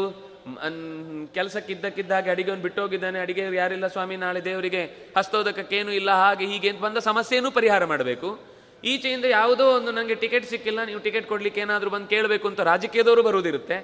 [1.34, 7.50] ಕೆಲಸಕ್ಕಿದ್ದಕ್ಕಿದ್ದಾಗೆ ಅಡಿಗೆಯನ್ನು ಬಿಟ್ಟೋಗಿದ್ದಾನೆ ಅಡಿಗೆ ಯಾರಿಲ್ಲ, ಸ್ವಾಮಿ ನಾಳೆ ದೇವರಿಗೆ ಹಸ್ತೋದಕಕ್ಕೇನು ಇಲ್ಲ, ಹಾಗೆ ಹೀಗೆ ಅಂತ ಬಂದ ಸಮಸ್ಯೆಯನ್ನು
[7.50, 8.53] ಪರಿಹಾರ ಮಾಡಬೇಕು.
[8.92, 13.77] ಈಚೆಯಿಂದ ಯಾವುದೋ ಒಂದು ನನಗೆ ಟಿಕೆಟ್ ಸಿಕ್ಕಿಲ್ಲ, ನೀವು ಟಿಕೆಟ್ ಕೊಡ್ಲಿಕ್ಕೆ ಏನಾದರೂ ಬಂದು ಕೇಳಬೇಕು ಅಂತ ರಾಜಕೀಯದವರು ಬರುವುದಿರುತ್ತೆ.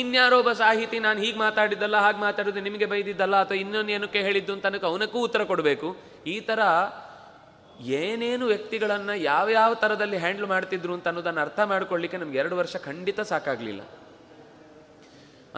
[0.00, 4.66] ಇನ್ಯಾರೋ ಒಬ್ಬ ಸಾಹಿತಿ ನಾನು ಹೀಗೆ ಮಾತಾಡಿದ್ದಲ್ಲ, ಹಾಗೆ ಮಾತಾಡೋದು ನಿಮಗೆ ಬೈದಿದ್ದಲ್ಲ ಅಥವಾ ಇನ್ನೊಂದು ಏನಕ್ಕೆ ಹೇಳಿದ್ದು ಅಂತ
[4.90, 5.90] ಅವನಕ್ಕೂ ಉತ್ತರ ಕೊಡಬೇಕು.
[6.34, 6.60] ಈ ಥರ
[8.00, 13.82] ಏನೇನು ವ್ಯಕ್ತಿಗಳನ್ನು ಯಾವ್ಯಾವ ಥರದಲ್ಲಿ ಹ್ಯಾಂಡಲ್ ಮಾಡ್ತಿದ್ರು ಅಂತ ಅನ್ನೋದನ್ನು ಅರ್ಥ ಮಾಡ್ಕೊಳ್ಳಿಕ್ಕೆ ನಮ್ಗೆ ಎರಡು ವರ್ಷ ಖಂಡಿತ ಸಾಕಾಗಲಿಲ್ಲ.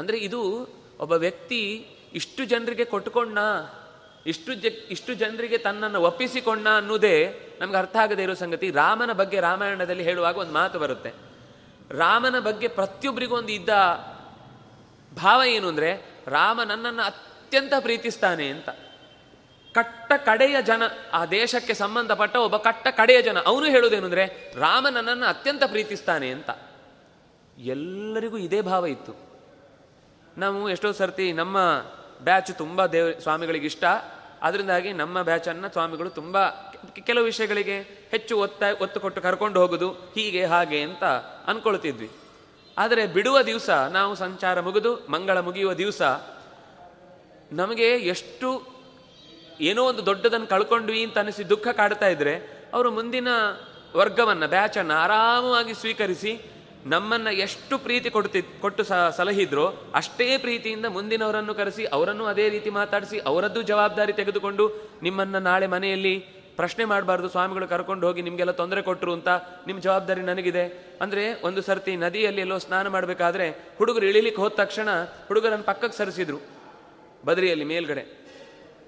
[0.00, 0.40] ಅಂದರೆ ಇದು
[1.04, 1.60] ಒಬ್ಬ ವ್ಯಕ್ತಿ
[2.18, 3.38] ಇಷ್ಟು ಜನರಿಗೆ ಕೊಟ್ಟುಕೊಂಡ
[4.26, 8.70] ಇಷ್ಟು ಜ, ಇಷ್ಟು ಜನರಿಗೆ ತನ್ನನ್ನು ಒಪ್ಪಿಸಿಕೊಂಡ ಅನ್ನೋದೇ ನಮ್ಗೆ ಅರ್ಥ ಆಗದೇ ಇರೋ ಸಂಗತಿ.
[8.70, 11.14] ರಾಮನ ಬಗ್ಗೆ ರಾಮಾಯಣದಲ್ಲಿ ಹೇಳುವಾಗ ಒಂದು ಮಾತು ಬರುತ್ತೆ.
[11.90, 13.68] ರಾಮನ ಬಗ್ಗೆ ಪ್ರತಿಯೊಬ್ಬರಿಗೂ ಒಂದು ಇದ್ದ
[15.16, 18.68] ಭಾವ ಏನು ಅಂದರೆ, ರಾಮ ನನ್ನನ್ನು ಅತ್ಯಂತ ಪ್ರೀತಿಸ್ತಾನೆ ಅಂತ.
[19.72, 25.26] ಕಟ್ಟ ಕಡೆಯ ಜನ, ಆ ದೇಶಕ್ಕೆ ಸಂಬಂಧಪಟ್ಟ ಒಬ್ಬ ಕಟ್ಟ ಕಡೆಯ ಜನ, ಅವನು ಹೇಳುವುದೇನು ಅಂದರೆ, ರಾಮ ನನ್ನನ್ನು
[25.26, 26.50] ಅತ್ಯಂತ ಪ್ರೀತಿಸ್ತಾನೆ ಅಂತ.
[27.58, 29.30] ಎಲ್ಲರಿಗೂ ಇದೇ ಭಾವ ಇತ್ತು.
[30.38, 31.58] ನಾವು ಎಷ್ಟೋ ಸರ್ತಿ ನಮ್ಮ
[32.24, 33.84] ಬ್ಯಾಚ್ ತುಂಬ ದೇವ, ಸ್ವಾಮಿಗಳಿಗೆ ಇಷ್ಟ.
[34.42, 36.36] ಅದರಿಂದಾಗಿ ನಮ್ಮ ಬ್ಯಾಚನ್ನು ಸ್ವಾಮಿಗಳು ತುಂಬ
[37.06, 37.80] ಕೆಲವು ವಿಷಯಗಳಿಗೆ
[38.10, 41.04] ಹೆಚ್ಚು ಒತ್ತ, ಒತ್ತು ಕೊಟ್ಟು ಕರ್ಕೊಂಡು ಹೋಗೋದು ಹೀಗೆ, ಹಾಗೆ ಅಂತ
[41.46, 42.10] ಅಂದ್ಕೊಳ್ತಿದ್ವಿ
[42.78, 46.02] ಆದರೆ ಬಿಡುವ ದಿವಸ ನಾವು ಸಂಚಾರ ಮುಗಿದು, ಮಂಗಳ ಮುಗಿಯುವ ದಿವಸ
[47.52, 48.48] ನಮಗೆ ಎಷ್ಟು
[49.60, 52.34] ಏನೋ ಒಂದು ದೊಡ್ಡದನ್ನು ಕಳ್ಕೊಂಡ್ವಿ ಅಂತ ಅನಿಸಿ ದುಃಖ ಕಾಡ್ತಾ ಇದ್ರೆ,
[52.74, 53.28] ಅವರು ಮುಂದಿನ
[53.96, 56.32] ವರ್ಗವನ್ನು, ಬ್ಯಾಚನ್ನು ಆರಾಮವಾಗಿ ಸ್ವೀಕರಿಸಿ
[56.86, 58.82] ನಮ್ಮನ್ನ ಎಷ್ಟು ಪ್ರೀತಿ ಕೊಡ್ತಿ ಕೊಟ್ಟು
[59.16, 59.64] ಸಲಹಿದ್ರೋ
[59.94, 64.66] ಅಷ್ಟೇ ಪ್ರೀತಿಯಿಂದ ಮುಂದಿನವರನ್ನು ಕರೆಸಿ, ಅವರನ್ನು ಅದೇ ರೀತಿ ಮಾತಾಡಿಸಿ, ಅವರದ್ದು ಜವಾಬ್ದಾರಿ ತೆಗೆದುಕೊಂಡು
[65.02, 66.14] ನಿಮ್ಮನ್ನು ನಾಳೆ ಮನೆಯಲ್ಲಿ
[66.56, 69.28] ಪ್ರಶ್ನೆ ಮಾಡಬಾರ್ದು, ಸ್ವಾಮಿಗಳು ಕರ್ಕೊಂಡು ಹೋಗಿ ನಿಮಗೆಲ್ಲ ತೊಂದರೆ ಕೊಟ್ಟರು ಅಂತ
[69.66, 70.64] ನಿಮ್ಮ ಜವಾಬ್ದಾರಿ ನನಗಿದೆ.
[71.00, 74.88] ಅಂದರೆ ಒಂದು ಸರ್ತಿ ನದಿಯಲ್ಲಿ ಎಲ್ಲೋ ಸ್ನಾನ ಮಾಡಬೇಕಾದ್ರೆ ಹುಡುಗರು ಇಳಿಲಿಕ್ಕೆ ಹೋದ ತಕ್ಷಣ
[75.28, 76.38] ಹುಡುಗರನ್ನು ಪಕ್ಕಕ್ಕೆ ಸರಿಸಿದ್ರು,
[77.26, 78.04] ಬದರಿಯಲ್ಲಿ ಮೇಲ್ಗಡೆ.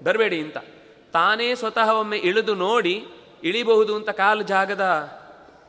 [0.03, 0.57] ಬರಬೇಡಿ ಅಂತ.
[1.13, 3.05] ತಾನೇ ಸ್ವತಃ ಒಮ್ಮೆ ಇಳಿದು ನೋಡಿ
[3.43, 4.85] ಇಳಿಬಹುದು ಅಂತ ಕಾಲು ಜಾಗದ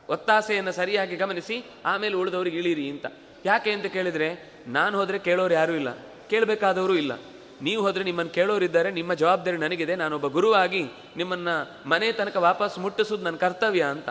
[0.09, 3.05] ಒತ್ತಾಸೆಯನ್ನು ಸರಿಯಾಗಿ ಗಮನಿಸಿ, ಆಮೇಲೆ ಉಳಿದವ್ರಿಗೆ ಇಳಿರಿ ಅಂತ.
[3.45, 4.29] ಯಾಕೆ ಅಂತ ಕೇಳಿದರೆ,
[4.67, 5.91] ನಾನು ಹೋದರೆ ಕೇಳೋರು ಯಾರೂ ಇಲ್ಲ,
[6.29, 7.13] ಕೇಳಬೇಕಾದವರು ಇಲ್ಲ.
[7.61, 10.81] ನೀವು ಹೋದರೆ ನಿಮ್ಮನ್ನು ಕೇಳೋರಿದ್ದಾರೆ, ನಿಮ್ಮ ಜವಾಬ್ದಾರಿ ನನಗಿದೆ, ನಾನೊಬ್ಬ ಗುರುವಾಗಿ
[11.17, 11.55] ನಿಮ್ಮನ್ನು
[11.89, 14.09] ಮನೆ ತನಕ ವಾಪಸ್ ಮುಟ್ಟಿಸೋದು ನನ್ನ ಕರ್ತವ್ಯ ಅಂತ.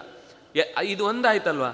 [0.83, 1.70] ಇದು ಒಂದಾಯ್ತಲ್ವಾ?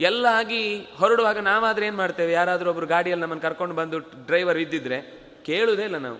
[0.00, 0.60] ಎಲ್ಲ ಆಗಿ
[0.98, 2.32] ಹೊರಡುವಾಗ ನಾವಾದರೆ ಏನು ಮಾಡ್ತೇವೆ?
[2.32, 4.98] ಯಾರಾದರೂ ಒಬ್ಬರು ಗಾಡಿಯಲ್ಲಿ ನಮ್ಮನ್ನು ಕರ್ಕೊಂಡು ಬಂದು ಡ್ರೈವರ್ ಇದ್ದಿದ್ರೆ
[5.46, 6.18] ಕೇಳುವುದೇ ಇಲ್ಲ ನಾವು.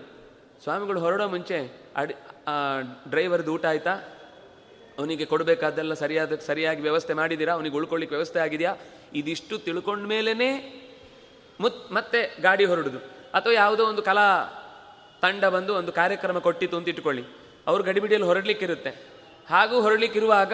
[0.63, 1.57] ಸ್ವಾಮಿಗಳು ಹೊರಡೋ ಮುಂಚೆ
[1.95, 2.13] ಅಡಿ
[3.09, 3.93] ಡ್ರೈವರ್ದು ಊಟ ಆಯ್ತಾ?
[5.01, 7.53] ಅವನಿಗೆ ಕೊಡಬೇಕಾದ್ದೆಲ್ಲ ಸರಿಯಾದ, ಸರಿಯಾಗಿ ವ್ಯವಸ್ಥೆ ಮಾಡಿದ್ದೀರಾ?
[7.53, 8.75] ಅವನಿಗೆ ಉಳ್ಕೊಳ್ಳಿಕ್ಕೆ ವ್ಯವಸ್ಥೆ ಆಗಿದೆಯಾ?
[9.13, 10.33] ಇದಿಷ್ಟು ತಿಳ್ಕೊಂಡ ಮೇಲೇ
[11.59, 12.97] ಮುತ್, ಮತ್ತೆ ಗಾಡಿ ಹೊರಡುದು.
[13.33, 14.27] ಅಥವಾ ಯಾವುದೋ ಒಂದು ಕಲಾ
[15.21, 17.23] ತಂಡ ಬಂದು ಒಂದು ಕಾರ್ಯಕ್ರಮ ಕೊಟ್ಟಿತ್ತು ಅಂತ ಇಟ್ಕೊಳ್ಳಿ.
[17.67, 18.89] ಅವ್ರು ಗಡಿಬಿಡಿಯಲ್ಲಿ ಹೊರಡ್ಲಿಕ್ಕಿರುತ್ತೆ.
[19.49, 20.53] ಹಾಗೂ ಹೊರಡ್ಲಿಕ್ಕಿರುವಾಗ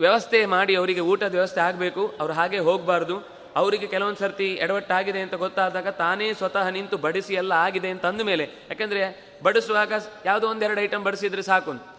[0.00, 2.14] ವ್ಯವಸ್ಥೆ ಮಾಡಿ ಅವರಿಗೆ ಊಟದ ವ್ಯವಸ್ಥೆ ಆಗಬೇಕು.
[2.20, 3.16] ಅವ್ರು ಹಾಗೆ ಹೋಗಬಾರ್ದು.
[3.56, 8.44] ಅವರಿಗೆ ಕೆಲವೊಂದು ಸರ್ತಿ ಎಡವಟ್ಟಾಗಿದೆ ಅಂತ ಗೊತ್ತಾದಾಗ ತಾನೇ ಸ್ವತಃ ನಿಂತು ಬಡಿಸಿ ಎಲ್ಲ ಆಗಿದೆ ಅಂತ ಮೇಲೆ.
[8.44, 9.02] ಯಾಕಂದ್ರೆ
[9.42, 9.92] ಬಡಿಸುವಾಗ
[10.24, 11.95] ಯಾವುದೋ ಒಂದೆರಡು ಐಟಮ್ ಬಡಿಸಿದ್ರೆ ಸಾಕು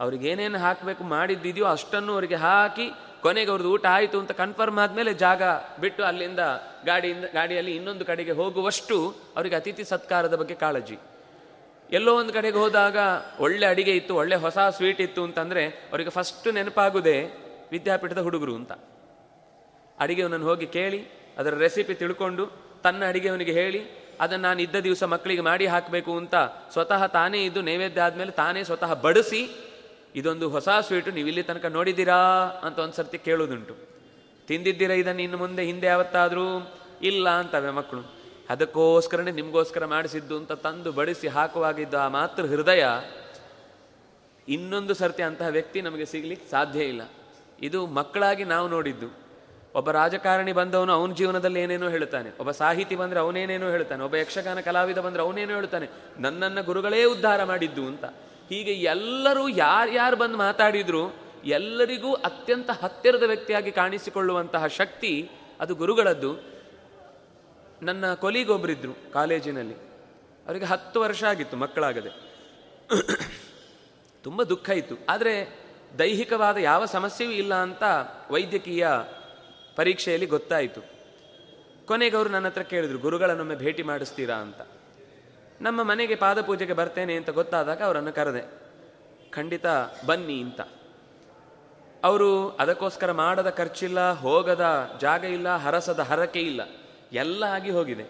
[0.00, 0.06] ಅಂತ.
[0.06, 2.86] ಅವ್ರಿಗೆ ಹಾಕಬೇಕು ಮಾಡಿದ್ದಿದೆಯೋ ಅಷ್ಟನ್ನು ಅವರಿಗೆ ಹಾಕಿ
[3.22, 5.42] ಕೊನೆಗೆ ಅವ್ರದ್ದು ಊಟ ಆಯಿತು ಅಂತ ಕನ್ಫರ್ಮ್ ಆದಮೇಲೆ ಜಾಗ
[5.80, 6.42] ಬಿಟ್ಟು ಅಲ್ಲಿಂದ
[6.84, 8.96] ಗಾಡಿಯಿಂದ, ಗಾಡಿಯಲ್ಲಿ ಇನ್ನೊಂದು ಕಡೆಗೆ ಹೋಗುವಷ್ಟು
[9.36, 10.98] ಅವರಿಗೆ ಅತಿಥಿ ಸತ್ಕಾರದ ಬಗ್ಗೆ ಕಾಳಜಿ
[11.90, 12.96] ಎಲ್ಲೋ ಒಂದು ಕಡೆಗೆ ಹೋದಾಗ
[13.40, 17.16] ಒಳ್ಳೆ ಅಡಿಗೆ ಇತ್ತು, ಒಳ್ಳೆ ಹೊಸ ಸ್ವೀಟ್ ಇತ್ತು ಅಂತಂದರೆ ಅವರಿಗೆ ಫಸ್ಟ್ ನೆನಪಾಗುದೇ
[17.72, 18.72] ವಿದ್ಯಾಪೀಠದ ಹುಡುಗರು ಅಂತ
[19.98, 21.00] ಅಡಿಗೆವನನ್ನು ಹೋಗಿ ಕೇಳಿ,
[21.38, 22.44] ಅದರ ರೆಸಿಪಿ ತಿಳ್ಕೊಂಡು
[22.82, 23.80] ತನ್ನ ಅಡಿಗೆವನಿಗೆ ಹೇಳಿ,
[24.20, 26.36] ಅದನ್ನು ನಾನು ಇದ್ದ ದಿವಸ ಮಕ್ಕಳಿಗೆ ಮಾಡಿ ಹಾಕಬೇಕು ಅಂತ
[26.72, 29.69] ಸ್ವತಃ ತಾನೇ ಇದ್ದು ನೈವೇದ್ಯ ಆದಮೇಲೆ ತಾನೇ ಸ್ವತಃ ಬಡಿಸಿ
[30.14, 32.18] ಇದೊಂದು ಹೊಸ ಸ್ವೀಟು ನೀವು ಇಲ್ಲಿ ತನಕ ನೋಡಿದ್ದೀರಾ
[32.64, 33.74] ಅಂತ ಒಂದು ಸರ್ತಿ ಕೇಳೋದುಂಟು
[34.48, 36.46] ತಿಂದಿದ್ದೀರಾ ಇದನ್ನು ಇನ್ನು ಮುಂದೆ, ಹಿಂದೆ ಯಾವತ್ತಾದರೂ?
[37.02, 38.02] ಇಲ್ಲ ಅಂತವೆ ಮಕ್ಕಳು.
[38.50, 42.84] ಅದಕ್ಕೋಸ್ಕರನೇ ನಿಮಗೋಸ್ಕರ ಮಾಡಿಸಿದ್ದು ಅಂತ ತಂದು ಬಡಿಸಿ ಹಾಕುವಾಗಿದ್ದ ಆ ಮಾತೃ ಹೃದಯ,
[44.48, 47.02] ಇನ್ನೊಂದು ಸರ್ತಿ ಅಂತಹ ವ್ಯಕ್ತಿ ನಮಗೆ ಸಿಗ್ಲಿಕ್ಕೆ ಸಾಧ್ಯ ಇಲ್ಲ.
[47.62, 49.08] ಇದು ಮಕ್ಕಳಾಗಿ ನಾವು ನೋಡಿದ್ದು.
[49.74, 54.98] ಒಬ್ಬ ರಾಜಕಾರಣಿ ಬಂದವನು ಅವನ ಜೀವನದಲ್ಲಿ ಏನೇನೋ ಹೇಳ್ತಾನೆ ಒಬ್ಬ ಸಾಹಿತಿ ಬಂದರೆ ಅವನೇನೇನೋ ಹೇಳ್ತಾನೆ ಒಬ್ಬ ಯಕ್ಷಗಾನ ಕಲಾವಿದ
[54.98, 55.86] ಬಂದರೆ ಅವನೇನೋ ಹೇಳ್ತಾನೆ
[56.18, 58.04] ನನ್ನನ್ನ ಗುರುಗಳೇ ಉದ್ಧಾರ ಮಾಡಿದ್ದು ಅಂತ.
[58.50, 66.34] ಹೀಗೆ ಎಲ್ಲರೂ ಯಾರ್ಯಾರು ಬಂದು ಮಾತಾಡಿದ್ರು, ಎಲ್ಲರಿಗೂ ಅತ್ಯಂತ ಹತ್ತಿರದ ವ್ಯಕ್ತಿಯಾಗಿ ಕಾಣಿಸಿಕೊಳ್ಳುವಂತಹ ಶಕ್ತಿ ಅದು ಗುರುಗಳದ್ದು.
[67.82, 69.74] ನನ್ನ ಕೊಲಿಗೊಬ್ಬರಿದ್ರು ಕಾಲೇಜಿನಲ್ಲಿ.
[70.46, 72.08] ಅವರಿಗೆ ಹತ್ತು ವರ್ಷ ಆಗಿತ್ತು, ಮಕ್ಕಳಾಗದೆ.
[74.22, 74.94] ತುಂಬ ದುಃಖ ಇತ್ತು.
[75.08, 75.58] ಆದರೆ
[75.98, 77.82] ದೈಹಿಕವಾದ ಯಾವ ಸಮಸ್ಯೆಯೂ ಇಲ್ಲ ಅಂತ
[78.30, 78.88] ವೈದ್ಯಕೀಯ
[79.76, 80.80] ಪರೀಕ್ಷೆಯಲ್ಲಿ ಗೊತ್ತಾಯಿತು.
[81.86, 84.60] ಕೊನೆಗೆ ಅವರು ನನ್ನ ಹತ್ರ ಕೇಳಿದ್ರು, ಗುರುಗಳನ್ನೊಮ್ಮೆ ಭೇಟಿ ಮಾಡಿಸ್ತೀರಾ ಅಂತ.
[85.60, 88.60] ನಮ್ಮ ಮನೆಗೆ ಪಾದಪೂಜೆಗೆ ಬರ್ತೇನೆ ಅಂತ ಗೊತ್ತಾದಾಗ ಅವರನ್ನು ಕರೆದೆ.
[89.30, 89.66] ಖಂಡಿತ
[90.06, 90.60] ಬನ್ನಿ ಅಂತ.
[92.04, 96.60] ಅವರು ಅದಕ್ಕೋಸ್ಕರ ಮಾಡದ ಖರ್ಚಿಲ್ಲ, ಹೋಗದ ಜಾಗ ಇಲ್ಲ, ಹರಸದ ಹರಕೆ ಇಲ್ಲ.
[97.12, 98.04] ಎಲ್ಲ ಆಗಿ ಹೋಗಿದೆ.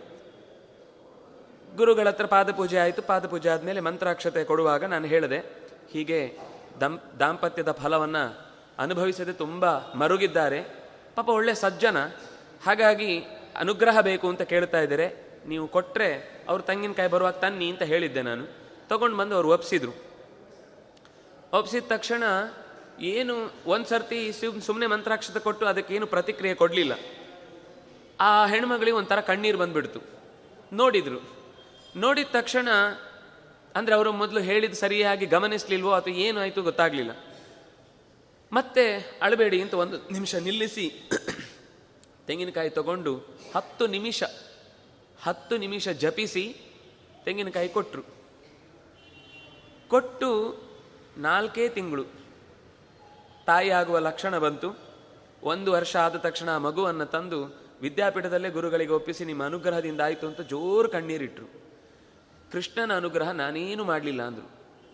[1.76, 3.02] ಗುರುಗಳ ಹತ್ರ ಪಾದಪೂಜೆ ಆಯಿತು.
[3.02, 5.38] ಪಾದಪೂಜೆ ಆದಮೇಲೆ ಮಂತ್ರಾಕ್ಷತೆ ಕೊಡುವಾಗ ನಾನು ಹೇಳಿದೆ,
[5.90, 6.38] ಹೀಗೆ
[6.80, 10.62] ದಂ ದಾಂಪತ್ಯದ ಫಲವನ್ನು ಅನುಭವಿಸದೆ ತುಂಬ ಮರುಗಿದ್ದಾರೆ.
[11.14, 12.06] ಪಾಪ ಒಳ್ಳೆ ಸಜ್ಜನ.
[12.66, 13.20] ಹಾಗಾಗಿ
[13.56, 15.30] ಅನುಗ್ರಹ ಬೇಕು ಅಂತ ಕೇಳ್ತಾ ಇದ್ದಾರೆ.
[15.46, 18.44] ನೀವು ಕೊಟ್ಟರೆ ಅವ್ರು ತೆಂಗಿನಕಾಯಿ ಬರುವಾಗ ತನ್ನಿ ಅಂತ ಹೇಳಿದ್ದೆ ನಾನು.
[18.88, 19.92] ತಗೊಂಡು ಬಂದು ಅವ್ರು ಒಪ್ಸಿದ್ರು.
[21.52, 22.22] ಒಪ್ಸಿದ ತಕ್ಷಣ
[23.00, 23.34] ಏನು
[23.66, 24.32] ಒಂದು ಸರ್ತಿ
[24.66, 26.92] ಸುಮ್ಮನೆ ಮಂತ್ರಾಕ್ಷತೆ ಕೊಟ್ಟು ಅದಕ್ಕೇನು ಪ್ರತಿಕ್ರಿಯೆ ಕೊಡಲಿಲ್ಲ.
[28.20, 30.00] ಆ ಹೆಣ್ಮಗಳಿಗೆ ಒಂಥರ ಕಣ್ಣೀರು ಬಂದುಬಿಡ್ತು.
[30.72, 31.20] ನೋಡಿದರು.
[31.96, 32.68] ನೋಡಿದ ತಕ್ಷಣ
[33.76, 37.10] ಅಂದರೆ ಅವರು ಮೊದಲು ಹೇಳಿದ ಸರಿಯಾಗಿ ಗಮನಿಸ್ಲಿಲ್ವೋ ಅಥವಾ ಏನು ಆಯಿತು ಗೊತ್ತಾಗಲಿಲ್ಲ.
[38.52, 41.10] ಮತ್ತೆ ಅಳಬೇಡಿ ಅಂತ ಒಂದು ನಿಮಿಷ ನಿಲ್ಲಿಸಿ.
[42.26, 43.16] ತೆಂಗಿನಕಾಯಿ ತಗೊಂಡು
[43.56, 44.22] ಹತ್ತು ನಿಮಿಷ
[45.22, 46.56] ಹತ್ತು ನಿಮಿಷ ಜಪಿಸಿ
[47.24, 48.02] ತೆಂಗಿನಕಾಯಿ ಕೊಟ್ಟರು
[49.88, 50.59] ಕೊಟ್ಟು
[51.18, 52.04] ನಾಲ್ಕೇ ತಿಂಗಳು.
[53.46, 54.78] ತಾಯಿ ಆಗುವ ಲಕ್ಷಣ ಬಂತು.
[55.42, 61.46] ಒಂದು ವರ್ಷ ಆದ ತಕ್ಷಣ ಮಗುವನ್ನು ತಂದು ವಿದ್ಯಾಪೀಠದಲ್ಲೇ ಗುರುಗಳಿಗೆ ಒಪ್ಪಿಸಿ ನಿಮ್ಮ ಅನುಗ್ರಹದಿಂದ ಆಯಿತು ಅಂತ ಜೋರು ಕಣ್ಣೀರಿಟ್ರು.
[62.52, 64.50] ಕೃಷ್ಣನ ಅನುಗ್ರಹ ನಾನೇನು ಮಾಡಲಿಲ್ಲ ಅಂದರು.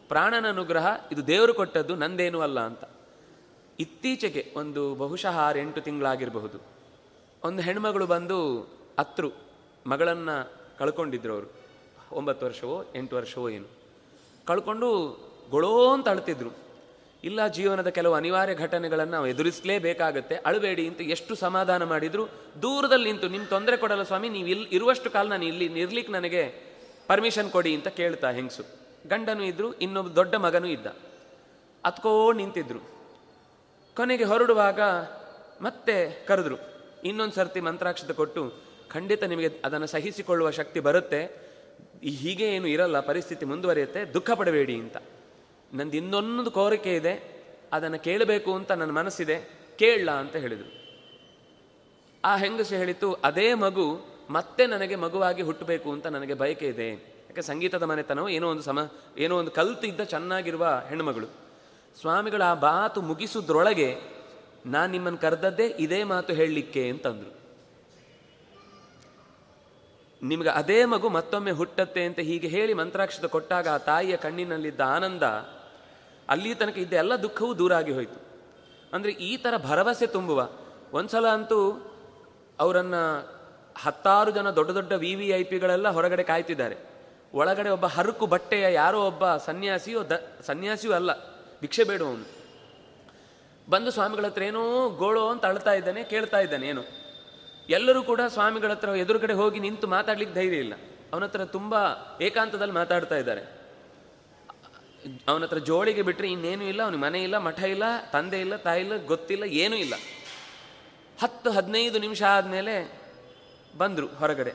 [0.09, 2.85] ಪ್ರಾಣನ ಅನುಗ್ರಹ ಇದು ದೇವರು ಕೊಟ್ಟದ್ದು ನಂದೇನೂ ಅಲ್ಲ ಅಂತ.
[3.81, 6.59] ಇತ್ತೀಚೆಗೆ ಒಂದು ಬಹುಶಃ ಆರೆಂಟು ತಿಂಗಳಾಗಿರಬಹುದು.
[7.45, 8.61] ಒಂದು ಹೆಣ್ಮಗಳು ಬಂದು
[8.99, 9.46] ಅತ್ರು
[9.87, 11.53] ಮಗಳನ್ನು ಕಳ್ಕೊಂಡಿದ್ರು ಅವರು.
[12.13, 13.67] ಒಂಬತ್ತು ವರ್ಷವೋ, ಎಂಟು ವರ್ಷವೋ ಏನು.
[14.47, 15.19] ಕಳ್ಕೊಂಡು
[15.51, 16.51] ಗೊಳೋ ಅಂತ ಅಳ್ತಿದ್ರು.
[17.25, 22.27] ಇಲ್ಲ, ಜೀವನದ ಕೆಲವು ಅನಿವಾರ್ಯ ಘಟನೆಗಳನ್ನು ನಾವು ಎದುರಿಸಲೇಬೇಕಾಗತ್ತೆ, ಅಳಬೇಡಿ ಅಂತ ಎಷ್ಟು ಸಮಾಧಾನ ಮಾಡಿದ್ರು.
[22.63, 26.63] ದೂರದಲ್ಲಿ ನಿಂತು ನಿಮ್ಮ ತೊಂದರೆ ಕೊಡಲ್ಲ ಸ್ವಾಮಿ, ನೀವು ಇಲ್ಲಿ ಇರುವಷ್ಟು ಕಾಲ ನಾನು ಇಲ್ಲಿ ನಿರ್ಲಿಕ್ಕೆ ನನಗೆ
[27.07, 28.63] ಪರ್ಮಿಷನ್ ಕೊಡಿ ಅಂತ ಕೇಳ್ತಾ ಹೆಂಗಸು.
[29.09, 30.87] ಗಂಡನೂ ಇದ್ರು, ಇನ್ನೊಬ್ಬ ದೊಡ್ಡ ಮಗನೂ ಇದ್ದ.
[31.85, 32.79] ಅತ್ಕೋ ನಿಂತಿದ್ರು.
[33.97, 34.81] ಕೊನೆಗೆ ಹೊರಡುವಾಗ
[35.61, 36.57] ಮತ್ತೆ ಕರೆದ್ರು.
[37.05, 38.55] ಇನ್ನೊಂದು ಸರ್ತಿ ಮಂತ್ರಾಕ್ಷತೆ ಕೊಟ್ಟು
[38.91, 41.47] ಖಂಡಿತ ನಿಮಗೆ ಅದನ್ನು ಸಹಿಸಿಕೊಳ್ಳುವ ಶಕ್ತಿ ಬರುತ್ತೆ.
[42.03, 44.05] ಹೀಗೆ ಏನು ಇರಲ್ಲ, ಪರಿಸ್ಥಿತಿ ಮುಂದುವರಿಯುತ್ತೆ.
[44.05, 44.97] ದುಃಖ ಪಡಬೇಡಿ ಅಂತ.
[45.75, 47.37] ನಂದು ಇನ್ನೊಂದು ಕೋರಿಕೆ ಇದೆ.
[47.73, 49.67] ಅದನ್ನು ಕೇಳಬೇಕು ಅಂತ ನನ್ನ ಮನಸ್ಸಿದೆ.
[49.79, 50.87] ಕೇಳಲ್ಲ ಅಂತ ಹೇಳಿದರು.
[52.25, 56.91] ಆ ಹೆಂಗಸು ಹೇಳಿತು, ಅದೇ ಮಗು ಮತ್ತೆ ನನಗೆ ಮಗುವಾಗಿ ಹುಟ್ಟಬೇಕು ಅಂತ ನನಗೆ ಬಯಕೆ ಇದೆ.
[56.91, 61.27] ಯಾಕೆ ಸಂಗೀತದ ಮನೆತನವು, ಏನೋ ಒಂದು ಸಮ, ಏನೋ ಒಂದು ಕಲ್ತಿದ್ದ ಚೆನ್ನಾಗಿರುವ ಹೆಣ್ಣುಮಗಳು.
[62.01, 63.97] ಸ್ವಾಮಿಗಳು, ಆ ಮಾತು ಮುಗಿಸುದ್ರೊಳಗೆ
[64.67, 67.46] ನಾನು ನಿಮ್ಮನ್ನು ಕರೆದದ್ದೇ ಇದೇ ಮಾತು ಹೇಳಲಿಕ್ಕೆ ಅಂತಂದ್ರು.
[70.23, 75.25] ನಿಮ್ಗೆ ಅದೇ ಮಗು ಮತ್ತೊಮ್ಮೆ ಹುಟ್ಟತ್ತೆ ಅಂತ ಹೀಗೆ ಹೇಳಿ ಮಂತ್ರಾಕ್ಷತ ಕೊಟ್ಟಾಗ ಆ ತಾಯಿಯ ಕಣ್ಣಿನಲ್ಲಿದ್ದ ಆನಂದ,
[76.29, 78.19] ಅಲ್ಲಿ ತನಕ ಇದ್ದ ಎಲ್ಲ ದುಃಖವೂ ದೂರಾಗಿ ಹೋಯಿತು.
[78.95, 80.41] ಅಂದರೆ ಈ ಥರ ಭರವಸೆ ತುಂಬುವ.
[80.93, 81.61] ಒಂದ್ಸಲ ಅಂತೂ
[82.59, 83.03] ಅವರನ್ನು
[83.77, 86.77] ಹತ್ತಾರು ಜನ ದೊಡ್ಡ ದೊಡ್ಡ ವಿ ವಿ ಐ ಪಿಗಳೆಲ್ಲ ಹೊರಗಡೆ ಕಾಯ್ತಿದ್ದಾರೆ.
[87.35, 91.11] ಒಳಗಡೆ ಒಬ್ಬ ಹರಕು ಬಟ್ಟೆಯ ಯಾರೋ ಒಬ್ಬ ಸನ್ಯಾಸಿಯೋ ದ, ಸನ್ಯಾಸಿಯೂ ಅಲ್ಲ,
[91.61, 92.27] ಭಿಕ್ಷೆ ಬೇಡುವವನು.
[93.69, 94.63] ಬಂದು ಸ್ವಾಮಿಗಳ ಹತ್ರ ಏನೋ
[95.01, 96.83] ಗೋಳೋ ಅಂತ ಅಳ್ತಾ ಇದ್ದಾನೆ, ಕೇಳ್ತಾ ಇದ್ದಾನೆ, ಏನು.
[97.69, 100.75] ಎಲ್ಲರೂ ಕೂಡ ಸ್ವಾಮಿಗಳ ಹತ್ರ ಎದುರುಗಡೆ ಹೋಗಿ ನಿಂತು ಮಾತಾಡ್ಲಿಕ್ಕೆ ಧೈರ್ಯ ಇಲ್ಲ.
[101.13, 101.81] ಅವನ ಹತ್ರ ತುಂಬಾ
[102.21, 103.67] ಏಕಾಂತದಲ್ಲಿ ಮಾತಾಡ್ತಾ ಇದ್ದಾರೆ.
[105.29, 109.07] ಅವನ ಹತ್ರ ಜೋಳಿಗೆ ಬಿಟ್ಟರೆ ಇನ್ನೇನು ಇಲ್ಲ, ಅವನಿಗೆ ಮನೆ ಇಲ್ಲ, ಮಠ ಇಲ್ಲ, ತಂದೆ ಇಲ್ಲ, ತಾಯಿ ಇಲ್ಲ,
[109.07, 109.95] ಗೊತ್ತಿಲ್ಲ, ಏನೂ ಇಲ್ಲ.
[111.21, 113.03] ಹತ್ತು, ಹದಿನೈದು ನಿಮಿಷ ಆದಮೇಲೆ
[113.79, 114.53] ಬಂದರು ಹೊರಗಡೆ.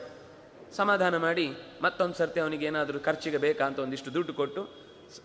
[0.76, 1.50] ಸಮಾಧಾನ ಮಾಡಿ
[1.82, 4.62] ಮತ್ತೊಂದು ಸರ್ತಿ ಅವನಿಗೆ ಏನಾದರೂ ಖರ್ಚಿಗೆ ಬೇಕಾ ಅಂತ ಒಂದಿಷ್ಟು ದುಡ್ಡು ಕೊಟ್ಟು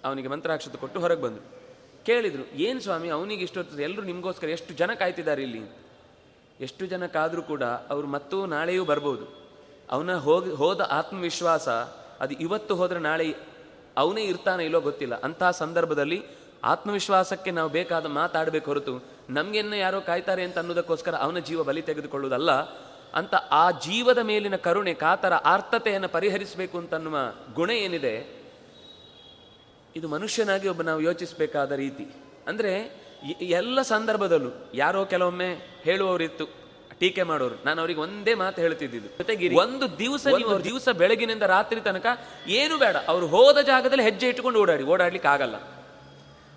[0.06, 1.44] ಅವನಿಗೆ ಮಂತ್ರಾಕ್ಷತ ಕೊಟ್ಟು ಹೊರಗೆ ಬಂದರು.
[2.06, 5.87] ಕೇಳಿದರು, ಏನು ಸ್ವಾಮಿ, ಅವನಿಗೆ ಇಷ್ಟೊತ್ತು ಎಲ್ಲರೂ ನಿಮಗೋಸ್ಕರ ಎಷ್ಟು ಜನ ಕಾಯ್ತಿದ್ದಾರೆ ಇಲ್ಲಿ?
[6.62, 9.48] ಎಷ್ಟು ಜನ ಕಾದರೂ ಕೂಡ ಅವರು ಮತ್ತೂ ನಾಳೆಯೂ ಬರ್ಬೋದು.
[9.92, 11.70] ಅವನ ಹೋಗಿ, ಹೋದ ಆತ್ಮವಿಶ್ವಾಸ
[12.20, 13.36] ಅದು ಇವತ್ತು ಹೋದರೆ ನಾಳೆ
[13.98, 15.22] ಅವನೇ ಇರ್ತಾನೆ ಇಲ್ಲೋ ಗೊತ್ತಿಲ್ಲ.
[15.22, 16.24] ಅಂತಹ ಸಂದರ್ಭದಲ್ಲಿ
[16.64, 22.52] ಆತ್ಮವಿಶ್ವಾಸಕ್ಕೆ ನಾವು ಬೇಕಾದ ಮಾತಾಡಬೇಕು ಹೊರತು ನಮಗೆನ್ನ ಯಾರೋ ಕಾಯ್ತಾರೆ ಅಂತ ಅನ್ನೋದಕ್ಕೋಸ್ಕರ ಅವನ ಜೀವ ಬಲಿ ತೆಗೆದುಕೊಳ್ಳುವುದಲ್ಲ.
[23.14, 27.18] ಅಂತ ಆ ಜೀವದ ಮೇಲಿನ ಕರುಣೆ, ಕಾತರ ಆರ್ಥತೆಯನ್ನು ಪರಿಹರಿಸಬೇಕು ಅಂತನ್ನುವ
[27.54, 28.46] ಗುಣ ಏನಿದೆ?
[29.96, 32.08] ಇದು ಮನುಷ್ಯನಾಗಿ ಒಬ್ಬ ನಾವು ಯೋಚಿಸಬೇಕಾದ ರೀತಿ.
[32.48, 33.07] ಅಂದರೆ
[33.42, 36.46] ಎಲ್ಲ ಸಂದರ್ಭದಲ್ಲೂ ಯಾರೋ ಕೆಲವೊಮ್ಮೆ ಹೇಳುವವರಿತ್ತು
[37.00, 37.56] ಟೀಕೆ ಮಾಡೋರು.
[37.66, 42.06] ನಾನು ಅವ್ರಿಗೆ ಒಂದೇ ಮಾತು ಹೇಳ್ತಿದ್ದು ಜೊತೆಗೆ ಒಂದು ದಿವಸ ನೀವು ದಿವಸ ಬೆಳಗಿನಿಂದ ರಾತ್ರಿ ತನಕ
[42.48, 42.96] ಏನು ಬೇಡ.
[43.08, 45.56] ಅವರು ಹೋದ ಜಾಗದಲ್ಲಿ ಹೆಜ್ಜೆ ಇಟ್ಟುಕೊಂಡು ಓಡಾಡಿ ಓಡಾಡ್ಲಿಕ್ಕೆ ಆಗಲ್ಲ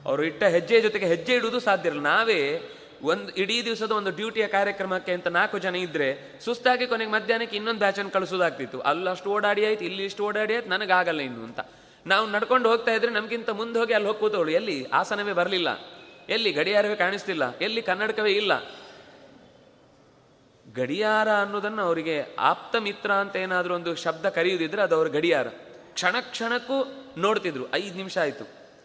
[0.07, 2.71] ಅವರು ಇಟ್ಟ ಹೆಜ್ಜೆ ಜೊತೆಗೆ ಹೆಜ್ಜೆ ಇಡುವುದು ಸಾಧ್ಯ ಇಲ್ಲ ನಾವೇ
[3.03, 8.11] ಒಂದು ಇಡೀ ದಿವಸದ ಒಂದು ಡ್ಯೂಟಿಯ ಕಾರ್ಯಕ್ರಮಕ್ಕೆ ಅಂತ ನಾಲ್ಕು ಜನ ಇದ್ರೆ ಸುಸ್ತಾಗಿ ಕೊನೆಗೆ ಮಧ್ಯಾಹ್ನಕ್ಕೆ ಇನ್ನೊಂದು ಬ್ಯಾಚನ್ನು
[8.11, 11.61] ಕಳಿಸೋದಾಗ್ತಿತ್ತು ಅಲ್ಲಷ್ಟು ಓಡಾಡಿ ಆಯ್ತು ಇಲ್ಲಿ ಇಷ್ಟು ಓಡಾಡಿ ಆಯ್ತು ನನಗಾಗಲ್ಲ ಇನ್ನು ಅಂತ.
[12.07, 14.87] ನಾವು ನಡ್ಕೊಂಡು ಹೋಗ್ತಾ ಇದ್ರೆ ನಮ್ಗಿಂತ ಮುಂದೆ ಹೋಗಿ ಅಲ್ಲಿ ಹೋಗಿ ಕೂತವಳು ಎಲ್ಲಿ?
[14.91, 15.69] ಆಸನವೇ ಬರಲಿಲ್ಲ.
[16.31, 18.53] ಎಲ್ಲಿ ಗಡಿಯಾರವೇ ಕಾಣಿಸ್ತಿಲ್ಲ, ಎಲ್ಲಿ ಕನ್ನಡಕವೇ ಇಲ್ಲ.
[20.67, 22.17] ಗಡಿಯಾರ ಅನ್ನೋದನ್ನು ಅವರಿಗೆ
[22.51, 25.49] ಆಪ್ತ ಮಿತ್ರ ಅಂತ ಏನಾದರೂ ಒಂದು ಶಬ್ದ ಕರೆಯುವುದಿದ್ರೆ ಅದು ಅವ್ರ ಗಡಿಯಾರ.
[25.95, 26.77] ಕ್ಷಣ ಕ್ಷಣಕ್ಕೂ
[27.25, 28.45] ನೋಡ್ತಿದ್ರು, ಐದು ನಿಮಿಷ ಆಯಿತು,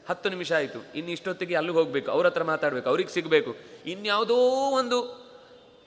[0.10, 3.51] ಹತ್ತು ನಿಮಿಷ ಆಯಿತು, ಇನ್ನು ಇಷ್ಟೊತ್ತಿಗೆ ಅಲ್ಲಿಗೆ ಹೋಗಬೇಕು, ಅವ್ರ ಹತ್ರ ಮಾತಾಡಬೇಕು, ಅವ್ರಿಗೆ ಸಿಗಬೇಕು.
[3.93, 4.38] ಇನ್ಯಾವುದೋ
[4.80, 4.97] ಒಂದು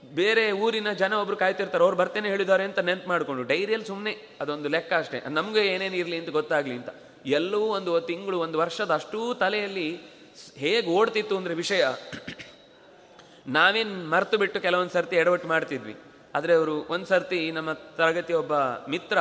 [0.02, 4.92] ಬೇರೆ ಊರಿನ ಜನ ಒಬ್ರು ಕಾಯ್ತಿರ್ತಾರೆ, ಅವ್ರು ಬರ್ತೇನೆ ಹೇಳಿದ್ದಾರೆ ಅಂತ ನೆನ್ಪು ಮಾಡಿಕೊಂಡು ಡೈರಿಯಲ್ಲಿ ಸುಮ್ಮನೆ ಅದೊಂದು ಲೆಕ್ಕ
[4.92, 6.90] ಅಷ್ಟೇ, ನಮಗೆ ಏನೇನು ಇರಲಿ ಅಂತ ಗೊತ್ತಾಗ್ಲಿ ಅಂತ.
[7.38, 9.88] ಎಲ್ಲವೂ ಒಂದು ತಿಂಗಳು, ಒಂದು ವರ್ಷದ ಅಷ್ಟೂ ತಲೆಯಲ್ಲಿ
[10.56, 11.84] ಹೇಗೆ ಓಡ್ತಿತ್ತು ಅಂದರೆ ವಿಷಯ,
[13.46, 15.96] ನಾವೇನು ಮರೆತು ಬಿಟ್ಟು ಕೆಲವೊಂದು ಸರ್ತಿ ಎಡವಟ್ಟು ಮಾಡ್ತಿದ್ವಿ.
[16.34, 18.54] ಆದರೆ ಅವರು ಒಂದು ಸರ್ತಿ ನಮ್ಮ ತರಗತಿ ಒಬ್ಬ
[18.88, 19.18] ಮಿತ್ರ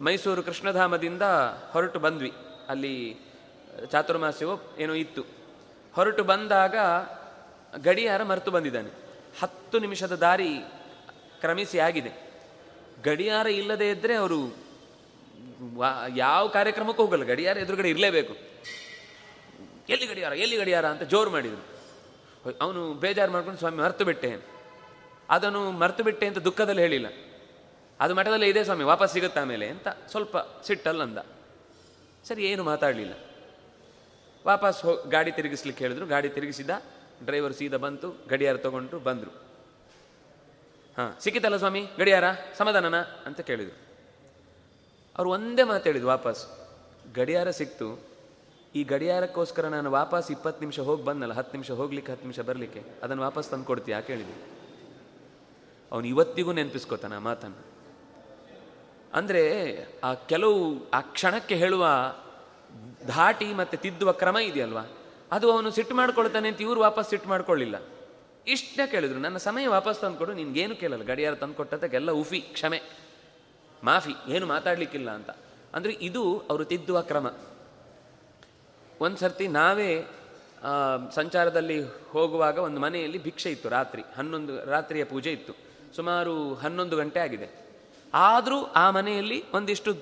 [0.00, 1.24] ಮೈಸೂರು ಕೃಷ್ಣಧಾಮದಿಂದ
[1.72, 2.32] ಹೊರಟು ಬಂದ್ವಿ.
[2.68, 2.94] ಅಲ್ಲಿ
[3.90, 5.22] ಚಾತುರ್ಮಾಸ್ಯವೋ ಏನೋ ಇತ್ತು.
[5.94, 6.76] ಹೊರಟು ಬಂದಾಗ
[7.82, 8.90] ಗಡಿಯಾರ ಮರೆತು ಬಂದಿದ್ದಾನೆ.
[9.40, 10.52] ಹತ್ತು ನಿಮಿಷದ ದಾರಿ
[11.40, 12.12] ಕ್ರಮಿಸಿ ಆಗಿದೆ.
[13.04, 14.40] ಗಡಿಯಾರ ಇಲ್ಲದೆ ಇದ್ದರೆ ಅವರು
[16.16, 17.24] ಯಾವ ಕಾರ್ಯಕ್ರಮಕ್ಕೂ ಹೋಗಲ್ಲ.
[17.24, 18.34] ಗಡಿಯಾರ ಎದುರುಗಡೆ ಇರಲೇಬೇಕು.
[19.90, 21.64] ಎಲ್ಲಿ ಗಡಿಯಾರ ಎಲ್ಲಿ ಗಡಿಯಾರ ಅಂತ ಜೋರು ಮಾಡಿದರು.
[22.60, 24.36] ಅವನು ಬೇಜಾರು ಮಾಡ್ಕೊಂಡು, ಸ್ವಾಮಿ, ಮರ್ತು ಬಿಟ್ಟೆ.
[25.30, 27.06] ಅದನ್ನು ಮರ್ತು ಬಿಟ್ಟೆ ಅಂತ ದುಃಖದಲ್ಲಿ ಹೇಳಿಲ್ಲ.
[28.00, 31.18] ಅದು ಮಠದಲ್ಲಿ ಇದೆ, ಸ್ವಾಮಿ, ವಾಪಸ್ ಸಿಗುತ್ತೆ ಆಮೇಲೆ ಅಂತ ಸ್ವಲ್ಪ ಸಿಟ್ಟಲ್ಲಂದ
[32.24, 33.14] ಸರಿ, ಏನು ಮಾತಾಡಲಿಲ್ಲ.
[34.46, 36.06] ವಾಪಸ್ ಹೋ, ಗಾಡಿ ತಿರುಗಿಸ್ಲಿಕ್ಕೆ ಹೇಳಿದ್ರು.
[36.06, 36.70] ಗಾಡಿ ತಿರುಗಿಸಿದ,
[37.24, 39.30] ಡ್ರೈವರ್ ಸೀದಾ ಬಂತು, ಗಡಿಯಾರ ತಗೊಂಡ್ರು ಬಂದರು.
[40.98, 42.24] ಹಾಂ, ಸಿಕ್ಕಿತಲ್ಲ ಸ್ವಾಮಿ, ಗಡಿಯಾರ,
[42.58, 43.78] ಸಮಾಧಾನನ ಅಂತ ಕೇಳಿದರು.
[45.18, 46.46] ಅವರು ಒಂದೇ ಮಾತು ಹೇಳಿದ್ರು ವಾಪಸ್,
[47.14, 48.09] ಗಡಿಯಾರ ಸಿಕ್ತು
[48.74, 53.22] ಈ ಗಡಿಯಾರಕ್ಕೋಸ್ಕರ ನಾನು ವಾಪಸ್ ಇಪ್ಪತ್ತು ನಿಮಿಷ ಹೋಗಿ ಬಂದಲ್ಲ ಹತ್ತು ನಿಮಿಷ ಹೋಗ್ಲಿಕ್ಕೆ, ಹತ್ತು ನಿಮಿಷ ಬರಲಿಕ್ಕೆ, ಅದನ್ನು
[53.22, 53.96] ವಾಪಸ್ ತಂದು ಕೊಡ್ತೀಯ?
[54.00, 54.34] ಕೇಳಿದೆ
[55.92, 57.62] ಅವನು ಇವತ್ತಿಗೂ ನೆನಪಿಸ್ಕೋತಾನೆ ಆ ಮಾತನ್ನು.
[59.18, 59.42] ಅಂದರೆ
[60.04, 60.58] ಆ ಕೆಲವು,
[60.94, 61.84] ಆ ಕ್ಷಣಕ್ಕೆ ಹೇಳುವ
[63.06, 64.84] ಧಾಟಿ ಮತ್ತು ತಿದ್ದುವ ಕ್ರಮ ಇದೆಯಲ್ವಾ?
[65.36, 67.76] ಅದು ಅವನು ಸಿಟ್ಟು ಮಾಡ್ಕೊಳ್ತಾನೆ ಅಂತ ಇವರು ವಾಪಸ್ ಸಿಟ್ಟು ಮಾಡ್ಕೊಳ್ಳಿಲ್ಲ.
[68.46, 72.80] ಇಷ್ಟೇ ಕೇಳಿದ್ರು, ನನ್ನ ಸಮಯ ವಾಪಸ್ ತಂದುಕೊಡು ನಿನ್ಗೇನು ಕೇಳಲ್ಲ, ಗಡಿಯಾರ ತಂದು ಕೊಟ್ಟದಕ್ಕೆಲ್ಲ ಉಫಿ, ಕ್ಷಮೆ,
[73.84, 75.30] ಮಾಫಿ, ಏನು ಮಾತಾಡಲಿಕ್ಕಿಲ್ಲ ಅಂತ.
[75.74, 77.26] ಅಂದರೆ ಇದು ಅವರು ತಿದ್ದುವ ಕ್ರಮ.
[79.00, 79.90] ಒಂದು ಸರ್ತಿ ನಾವೇ
[81.14, 81.76] ಸಂಚಾರದಲ್ಲಿ
[82.10, 85.52] ಹೋಗುವಾಗ ಒಂದು ಮನೆಯಲ್ಲಿ ಭಿಕ್ಷೆ ಇತ್ತು ರಾತ್ರಿ, ಹನ್ನೊಂದು, ರಾತ್ರಿಯ ಪೂಜೆ ಇತ್ತು.
[85.96, 87.48] ಸುಮಾರು ಹನ್ನೊಂದು ಗಂಟೆ ಆಗಿದೆ.
[88.14, 89.92] ಆದರೂ ಆ ಮನೆಯಲ್ಲಿ ಒಂದಿಷ್ಟು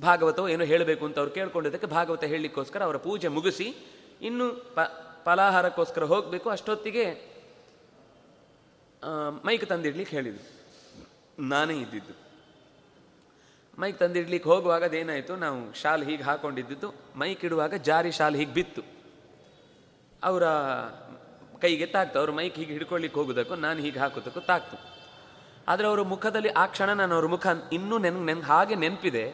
[0.00, 3.68] ಭಾಗವತವು ಏನೋ ಹೇಳಬೇಕು ಅಂತ ಅವ್ರು ಕೇಳ್ಕೊಂಡಿದ್ದಕ್ಕೆ ಭಾಗವತ ಹೇಳಲಿಕ್ಕೋಸ್ಕರ ಅವರ ಪೂಜೆ ಮುಗಿಸಿ,
[4.22, 4.46] ಇನ್ನು
[4.76, 4.80] ಪ,
[5.24, 7.06] ಫಲಾಹಾರಕ್ಕೋಸ್ಕರ ಹೋಗಬೇಕು, ಅಷ್ಟೊತ್ತಿಗೆ
[9.46, 10.44] ಮೈಕ್ ತಂದಿಡ್ಲಿಕ್ಕೆ ಹೇಳಿದ್ರು.
[11.42, 12.23] ನಾನೇ ಇದ್ದಿದ್ದು.
[13.78, 15.36] ಮೈಕ್ ತಂದಿಡ್ಲಿಕ್ಕೆ ಹೋಗುವಾಗ ಅದೇನಾಯಿತು?
[15.36, 18.82] ನಾವು ಶಾಲ್ ಹೀಗೆ ಹಾಕೊಂಡಿದ್ದು ಮೈಕ್ ಇಡುವಾಗ ಜಾರಿ ಶಾಲ್ ಹೀಗೆ ಬಿತ್ತು.
[20.22, 20.44] ಅವರ
[21.60, 22.18] ಕೈಗೆ ತಾಕ್ತು.
[22.18, 24.76] ಅವರು ಮೈಕ್ ಹೀಗೆ ಹಿಡ್ಕೊಳ್ಳಿಕ್ಕೆ ಹೋಗೋದಕ್ಕೂ, ನಾನು ಹೀಗೆ ಹಾಕೋದಕ್ಕೂ ತಾಕ್ತು.
[25.68, 29.24] ಆದರೆ ಅವರ ಮುಖದಲ್ಲಿ ಆ ಕ್ಷಣ ನಾನು ಅವ್ರ ಮುಖ ಇನ್ನೂ ನೆನ್ ನೆನ್, ಹಾಗೆ ನೆನಪಿದೆ.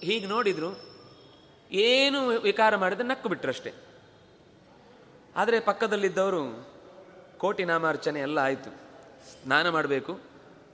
[0.00, 0.80] ಹೀಗೆ ನೋಡಿದ್ರು.
[1.72, 3.72] ಏನು ವಿಕಾರ ಮಾಡಿದ್ರೆ ನಕ್ಕು ಬಿಟ್ರಷ್ಟೇ.
[5.36, 6.66] ಆದರೆ ಪಕ್ಕದಲ್ಲಿದ್ದವರು
[7.38, 8.70] ಕೋಟಿ ನಾಮಾರ್ಚನೆ ಎಲ್ಲ ಆಯಿತು.
[9.32, 10.20] ಸ್ನಾನ ಮಾಡಬೇಕು.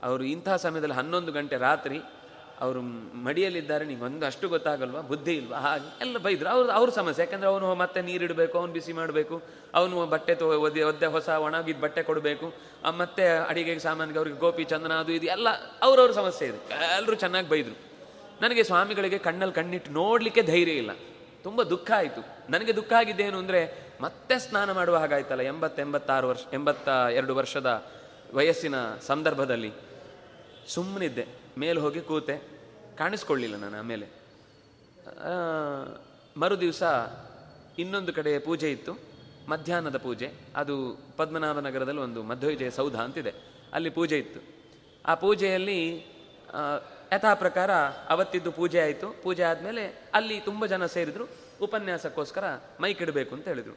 [0.03, 2.01] ಅವರು ಇಂಥ ಸಮಯದಲ್ಲಿ ಹನ್ನೊಂದು ಗಂಟೆ ರಾತ್ರಿ
[2.61, 2.81] ಅವರು
[3.25, 5.01] ಮಡಿಯಲ್ಲಿದ್ದಾರೆ, ನಿಂಗೆ ಒಂದು ಅಷ್ಟು ಗೊತ್ತಾಗಲ್ವಾ?
[5.01, 5.59] ಬುದ್ಧಿ ಇಲ್ವಾ?
[5.59, 6.49] ಹಾಗೆ ಎಲ್ಲ ಬೈದ್ರು.
[6.49, 7.25] ಅವ್ರು, ಅವ್ರ ಸಮಸ್ಯೆ.
[7.25, 9.43] ಯಾಕಂದ್ರೆ ಅವನು ಮತ್ತೆ ನೀರಿಡಬೇಕು ಅವ್ನು ಬಿಸಿ ಮಾಡಬೇಕು.
[9.75, 12.55] ಅವನು ಬಟ್ಟೆ ತೊ, ಒದ್ದೆ ಒದ್ದೆ ಹೊಸ ಒಣಗಿದ ಬಟ್ಟೆ ಕೊಡಬೇಕು.
[12.97, 15.49] ಮತ್ತೆ ಅಡಿಗೆಗೆ ಸಾಮಾನಿಗೆ ಅವ್ರಿಗೆ ಗೋಪಿ, ಚಂದನ, ಅದು ಇದು ಎಲ್ಲ
[15.83, 16.75] ಅವ್ರವ್ರ ಸಮಸ್ಯೆ ಇದೆ.
[16.97, 17.77] ಎಲ್ಲರೂ ಚೆನ್ನಾಗಿ ಬೈದರು.
[18.43, 20.91] ನನಗೆ ಸ್ವಾಮಿಗಳಿಗೆ ಕಣ್ಣಲ್ಲಿ ಕಣ್ಣಿಟ್ಟು ನೋಡಲಿಕ್ಕೆ ಧೈರ್ಯ ಇಲ್ಲ.
[21.43, 22.21] ತುಂಬ ದುಃಖ ಆಯಿತು.
[22.51, 27.87] ನನಗೆ ದುಃಖ ಆಗಿದ್ದೇನು ಅಂದರೆ ಮತ್ತೆ ಸ್ನಾನ ಮಾಡುವ ಹಾಗಾಯ್ತಲ್ಲ, ಎಂಬತ್ತೆಂಬತ್ತಾರು ವರ್ಷ, ಎಂಬತ್ತ, ಎರಡು ವರ್ಷದ
[28.35, 28.75] ವಯಸ್ಸಿನ
[29.07, 29.73] ಸಂದರ್ಭದಲ್ಲಿ
[30.69, 32.37] ಸುಮ್ಮನಿದ್ದೆ ಮೇಲೆ ಹೋಗಿ ಕೂತೆ.
[32.99, 34.07] ಕಾಣಿಸ್ಕೊಳ್ಳಿಲ್ಲ ನಾನು ಆಮೇಲೆ
[36.37, 36.83] ಮರು ದಿವಸ
[37.79, 38.93] ಇನ್ನೊಂದು ಕಡೆ ಪೂಜೆ ಇತ್ತು.
[39.49, 40.29] ಮಧ್ಯಾಹ್ನದ ಪೂಜೆ.
[40.57, 40.75] ಅದು
[41.17, 43.33] ಪದ್ಮನಾಭನಗರದಲ್ಲಿ ಒಂದು ಮಧ್ವವಿಜಯ ಸೌಧ ಅಂತಿದೆ.
[43.73, 44.41] ಅಲ್ಲಿ ಪೂಜೆ ಇತ್ತು.
[45.07, 45.79] ಆ ಪೂಜೆಯಲ್ಲಿ
[47.13, 47.71] ಯಥಾ ಪ್ರಕಾರ
[48.09, 49.23] ಅವತ್ತಿದ್ದು ಪೂಜೆ ಆಯಿತು.
[49.23, 49.85] ಪೂಜೆ ಆದಮೇಲೆ
[50.15, 51.25] ಅಲ್ಲಿ ತುಂಬ ಜನ ಸೇರಿದ್ರು.
[51.63, 52.45] ಉಪನ್ಯಾಸಕ್ಕೋಸ್ಕರ
[52.81, 53.77] ಮೈಕ್ ಇಡಬೇಕು ಅಂತ ಹೇಳಿದರು.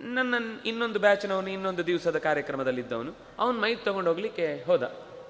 [0.00, 0.34] ನನ್ನ
[0.66, 3.12] ಇನ್ನೊಂದು ಬ್ಯಾಚ್ನವನು ಇನ್ನೊಂದು ದಿವಸದ ಕಾರ್ಯಕ್ರಮದಲ್ಲಿದ್ದವನು.
[3.38, 4.82] ಅವನು ಮೈಕ್ ತೊಗೊಂಡು ಹೋಗ್ಲಿಕ್ಕೆ ಹೋದ.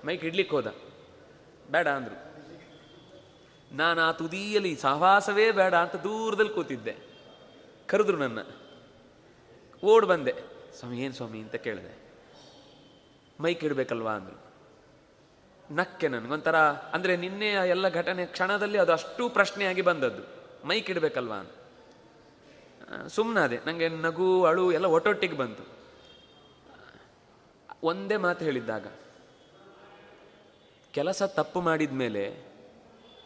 [0.05, 0.75] ಮೈಕ್ ಇಡ್ಲಿಕ್ಕೆ ಹೋದ.
[1.73, 2.33] ಬೇಡ ಅಂದರು.
[3.77, 6.97] ನಾನು ಆ ತುದಿಯಲ್ಲಿ ಸಹವಾಸವೇ ಬೇಡ ಅಂತ ದೂರದಲ್ಲಿ ಕೂತಿದ್ದೆ.
[7.87, 8.39] ಕರೆದ್ರು ನನ್ನ.
[9.85, 10.35] ಓಡ್ ಬಂದೆ.
[10.79, 12.03] ಸ್ವಾಮಿ, ಏನು ಸ್ವಾಮಿ ಅಂತ ಕೇಳಿದೆ.
[13.41, 14.53] ಮೈಕ್ ಇಡಬೇಕಲ್ವಾ ಅಂದರು.
[15.71, 20.23] ನಕ್ಕೆ ನನಗೊಂಥರ ಅಂದರೆ ನಿನ್ನೆ ಎಲ್ಲ ಘಟನೆ ಕ್ಷಣದಲ್ಲಿ ಅದು ಅಷ್ಟು ಪ್ರಶ್ನೆಯಾಗಿ ಬಂದದ್ದು.
[20.67, 21.51] ಮೈಕ್ ಇಡಬೇಕಲ್ವಾ ಅಂತ.
[23.09, 25.65] ಸುಮ್ಮನಾದೆ ನನಗೆ ನಗು, ಅಳು ಎಲ್ಲ ಒಟ್ಟೊಟ್ಟಿಗೆ ಬಂತು.
[27.83, 28.87] ಒಂದೇ ಮಾತು ಹೇಳಿದ್ದಾಗ
[30.93, 32.37] ಕೆಲಸ ತಪ್ಪು ಮಾಡಿದ ಮೇಲೆ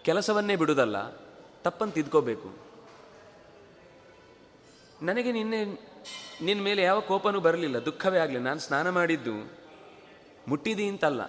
[0.02, 1.10] ಕೆಲಸವನ್ನೇ ಬಿಡುವುದಲ್ಲ,
[1.62, 2.56] ತಪ್ಪನ್ನು ತಿದ್ಕೋಬೇಕು.
[5.02, 5.64] ನನಗೆ ನಿನ್ನೆ
[6.42, 9.52] ನಿನ್ನ ಮೇಲೆ ಯಾವ ಕೋಪನೂ ಬರಲಿಲ್ಲ, ದುಃಖವೇ ಆಗಲಿ, ನಾನು ಸ್ನಾನ ಮಾಡಿದ್ದು
[10.48, 11.20] ಮುಟ್ಟಿದಿ ಅಂತಲ್ಲ.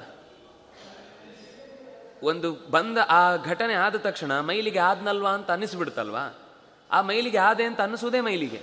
[2.23, 6.39] ಒಂದು ಬಂದ ಆ ಘಟನೆ ಆದ ತಕ್ಷಣ ಮೈಲಿಗೆ ಆದ್ನಲ್ವಾ ಅಂತ ಅನ್ನಿಸ್ಬಿಡ್ತಲ್ವಾ?
[6.91, 8.61] ಆ ಮೈಲಿಗೆ ಆದೆ ಅಂತ ಅನ್ನಿಸೋದೇ ಮೈಲಿಗೆ.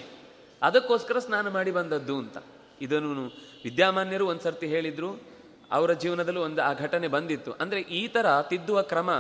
[0.63, 2.39] ಅದಕ್ಕೋಸ್ಕರ ಸ್ನಾನ ಮಾಡಿ ಬಂದದ್ದು ಅಂತ.
[2.81, 3.27] ಇದನ್ನು
[3.65, 5.34] ವಿದ್ಯಾಮಾನ್ಯರು ಒಂದು ಸರ್ತಿ ಹೇಳಿದ್ರು
[5.77, 7.51] ಅವರ ಜೀವನದಲ್ಲೂ ಒಂದು ಆ ಘಟನೆ ಬಂದಿತ್ತು.
[7.63, 9.11] ಅಂದರೆ ಈ ಥರ ತಿದ್ದುವ ಕ್ರಮ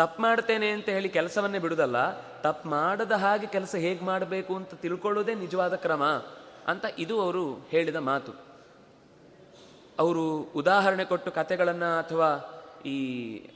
[0.00, 1.98] ತಪ್ಪು ಮಾಡ್ತೇನೆ ಅಂತ ಹೇಳಿ ಕೆಲಸವನ್ನೇ ಬಿಡುದಲ್ಲ,
[2.44, 6.04] ತಪ್ಪು ಮಾಡದ ಹಾಗೆ ಕೆಲಸ ಹೇಗೆ ಮಾಡಬೇಕು ಅಂತ ತಿಳ್ಕೊಳ್ಳೋದೇ ನಿಜವಾದ ಕ್ರಮ
[6.70, 8.32] ಅಂತ ಇದು ಅವರು ಹೇಳಿದ ಮಾತು.
[9.98, 10.24] ಅವರು
[10.60, 12.30] ಉದಾಹರಣೆ ಕೊಟ್ಟು ಕತೆಗಳನ್ನು ಅಥವಾ
[12.94, 12.98] ಈ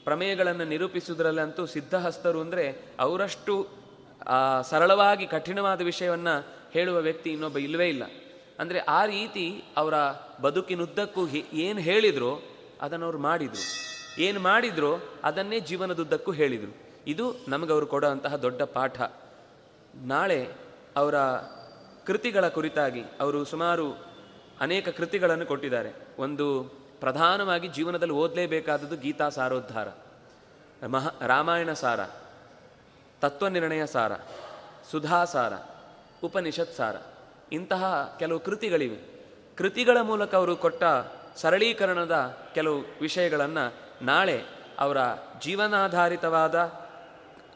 [0.05, 2.65] ಪ್ರಮೇಯಗಳನ್ನು ನಿರೂಪಿಸುವುದರಲ್ಲಂತೂ ಸಿದ್ಧಹಸ್ತರು ಅಂದರೆ
[3.05, 3.53] ಅವರಷ್ಟು
[4.69, 6.35] ಸರಳವಾಗಿ, ಕಠಿಣವಾದ ವಿಷಯವನ್ನು
[6.75, 8.03] ಹೇಳುವ ವ್ಯಕ್ತಿ ಇನ್ನೊಬ್ಬ ಇಲ್ಲವೇ ಇಲ್ಲ.
[8.59, 9.93] ಅಂದರೆ ಆ ರೀತಿ ಅವರ
[10.41, 12.43] ಬದುಕಿನುದ್ದಕ್ಕೂ ಏನು ಹೇಳಿದ್ರು,
[12.81, 13.85] ಅದನ್ನು ಅವರು ಮಾಡಿದರು.
[14.21, 16.77] ಏನು ಮಾಡಿದ್ರು, ಅದನ್ನೇ ಜೀವನದುದ್ದಕ್ಕೂ ಹೇಳಿದರು.
[17.07, 19.01] ಇದು ನಮಗವರು ಕೊಡುವಂತಹ ದೊಡ್ಡ ಪಾಠ.
[19.95, 20.47] ನಾಳೆ
[20.95, 21.15] ಅವರ
[22.05, 23.91] ಕೃತಿಗಳ ಕುರಿತಾಗಿ ಅವರು ಸುಮಾರು
[24.59, 25.93] ಅನೇಕ ಕೃತಿಗಳನ್ನು ಕೊಟ್ಟಿದ್ದಾರೆ.
[26.19, 26.63] ಒಂದು
[26.99, 29.87] ಪ್ರಧಾನವಾಗಿ ಜೀವನದಲ್ಲಿ ಓದಲೇಬೇಕಾದದ್ದು ಗೀತಾ ಸಾರೋದ್ಧಾರ.
[30.87, 31.99] ಮಹಾ, ರಾಮಾಯಣ ಸಾರ,
[33.21, 34.11] ತತ್ವನಿರ್ಣಯ ಸಾರ
[34.91, 35.53] ಸುಧಾಸಾರ
[36.23, 36.95] ಉಪನಿಷತ್ ಸಾರ.
[37.51, 39.15] ಇಂತಹ ಕೆಲವು ಕೃತಿಗಳಿವೆ.
[39.55, 40.83] ಕೃತಿಗಳ ಮೂಲಕ ಅವರು ಕೊಟ್ಟ
[41.35, 43.73] ಸರಳೀಕರಣದ ಕೆಲವು ವಿಷಯಗಳನ್ನು
[44.05, 44.43] ನಾಳೆ
[44.79, 44.97] ಅವರ
[45.41, 46.71] ಜೀವನಾಧಾರಿತವಾದ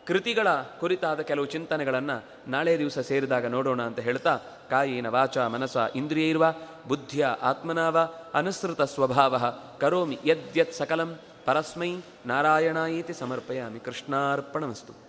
[0.05, 0.47] ಕೃತಿಗಳ
[0.79, 6.53] ಕುರಿತಾದ ಕೆಲವು ಚಿಂತನೆಗಳನ್ನು ನಾಳೆ ದಿವಸ ಸೇರಿದಾಗ ನೋಡೋಣ ಅಂತ ಹೇಳ್ತಾ, ಕಾಯಿನ ವಾಚ ಮನಸ ಇಂದ್ರಿಯ ಇರುವ
[6.87, 15.08] ಬುದ್ಧಿಯ ಆತ್ಮನಾವ ಅನುಸೃತ ಸ್ವಭಾವ ಕರೋಮಿ ಯದ್ಯತ್ ಸಕಲಂ ಪರಸ್ಮೈ ನಾರಾಯಣಾಯಿತಿ ಸಮರ್ಪಯಾಮಿ ಕೃಷ್ಣಾರ್ಪಣಮಸ್ತು.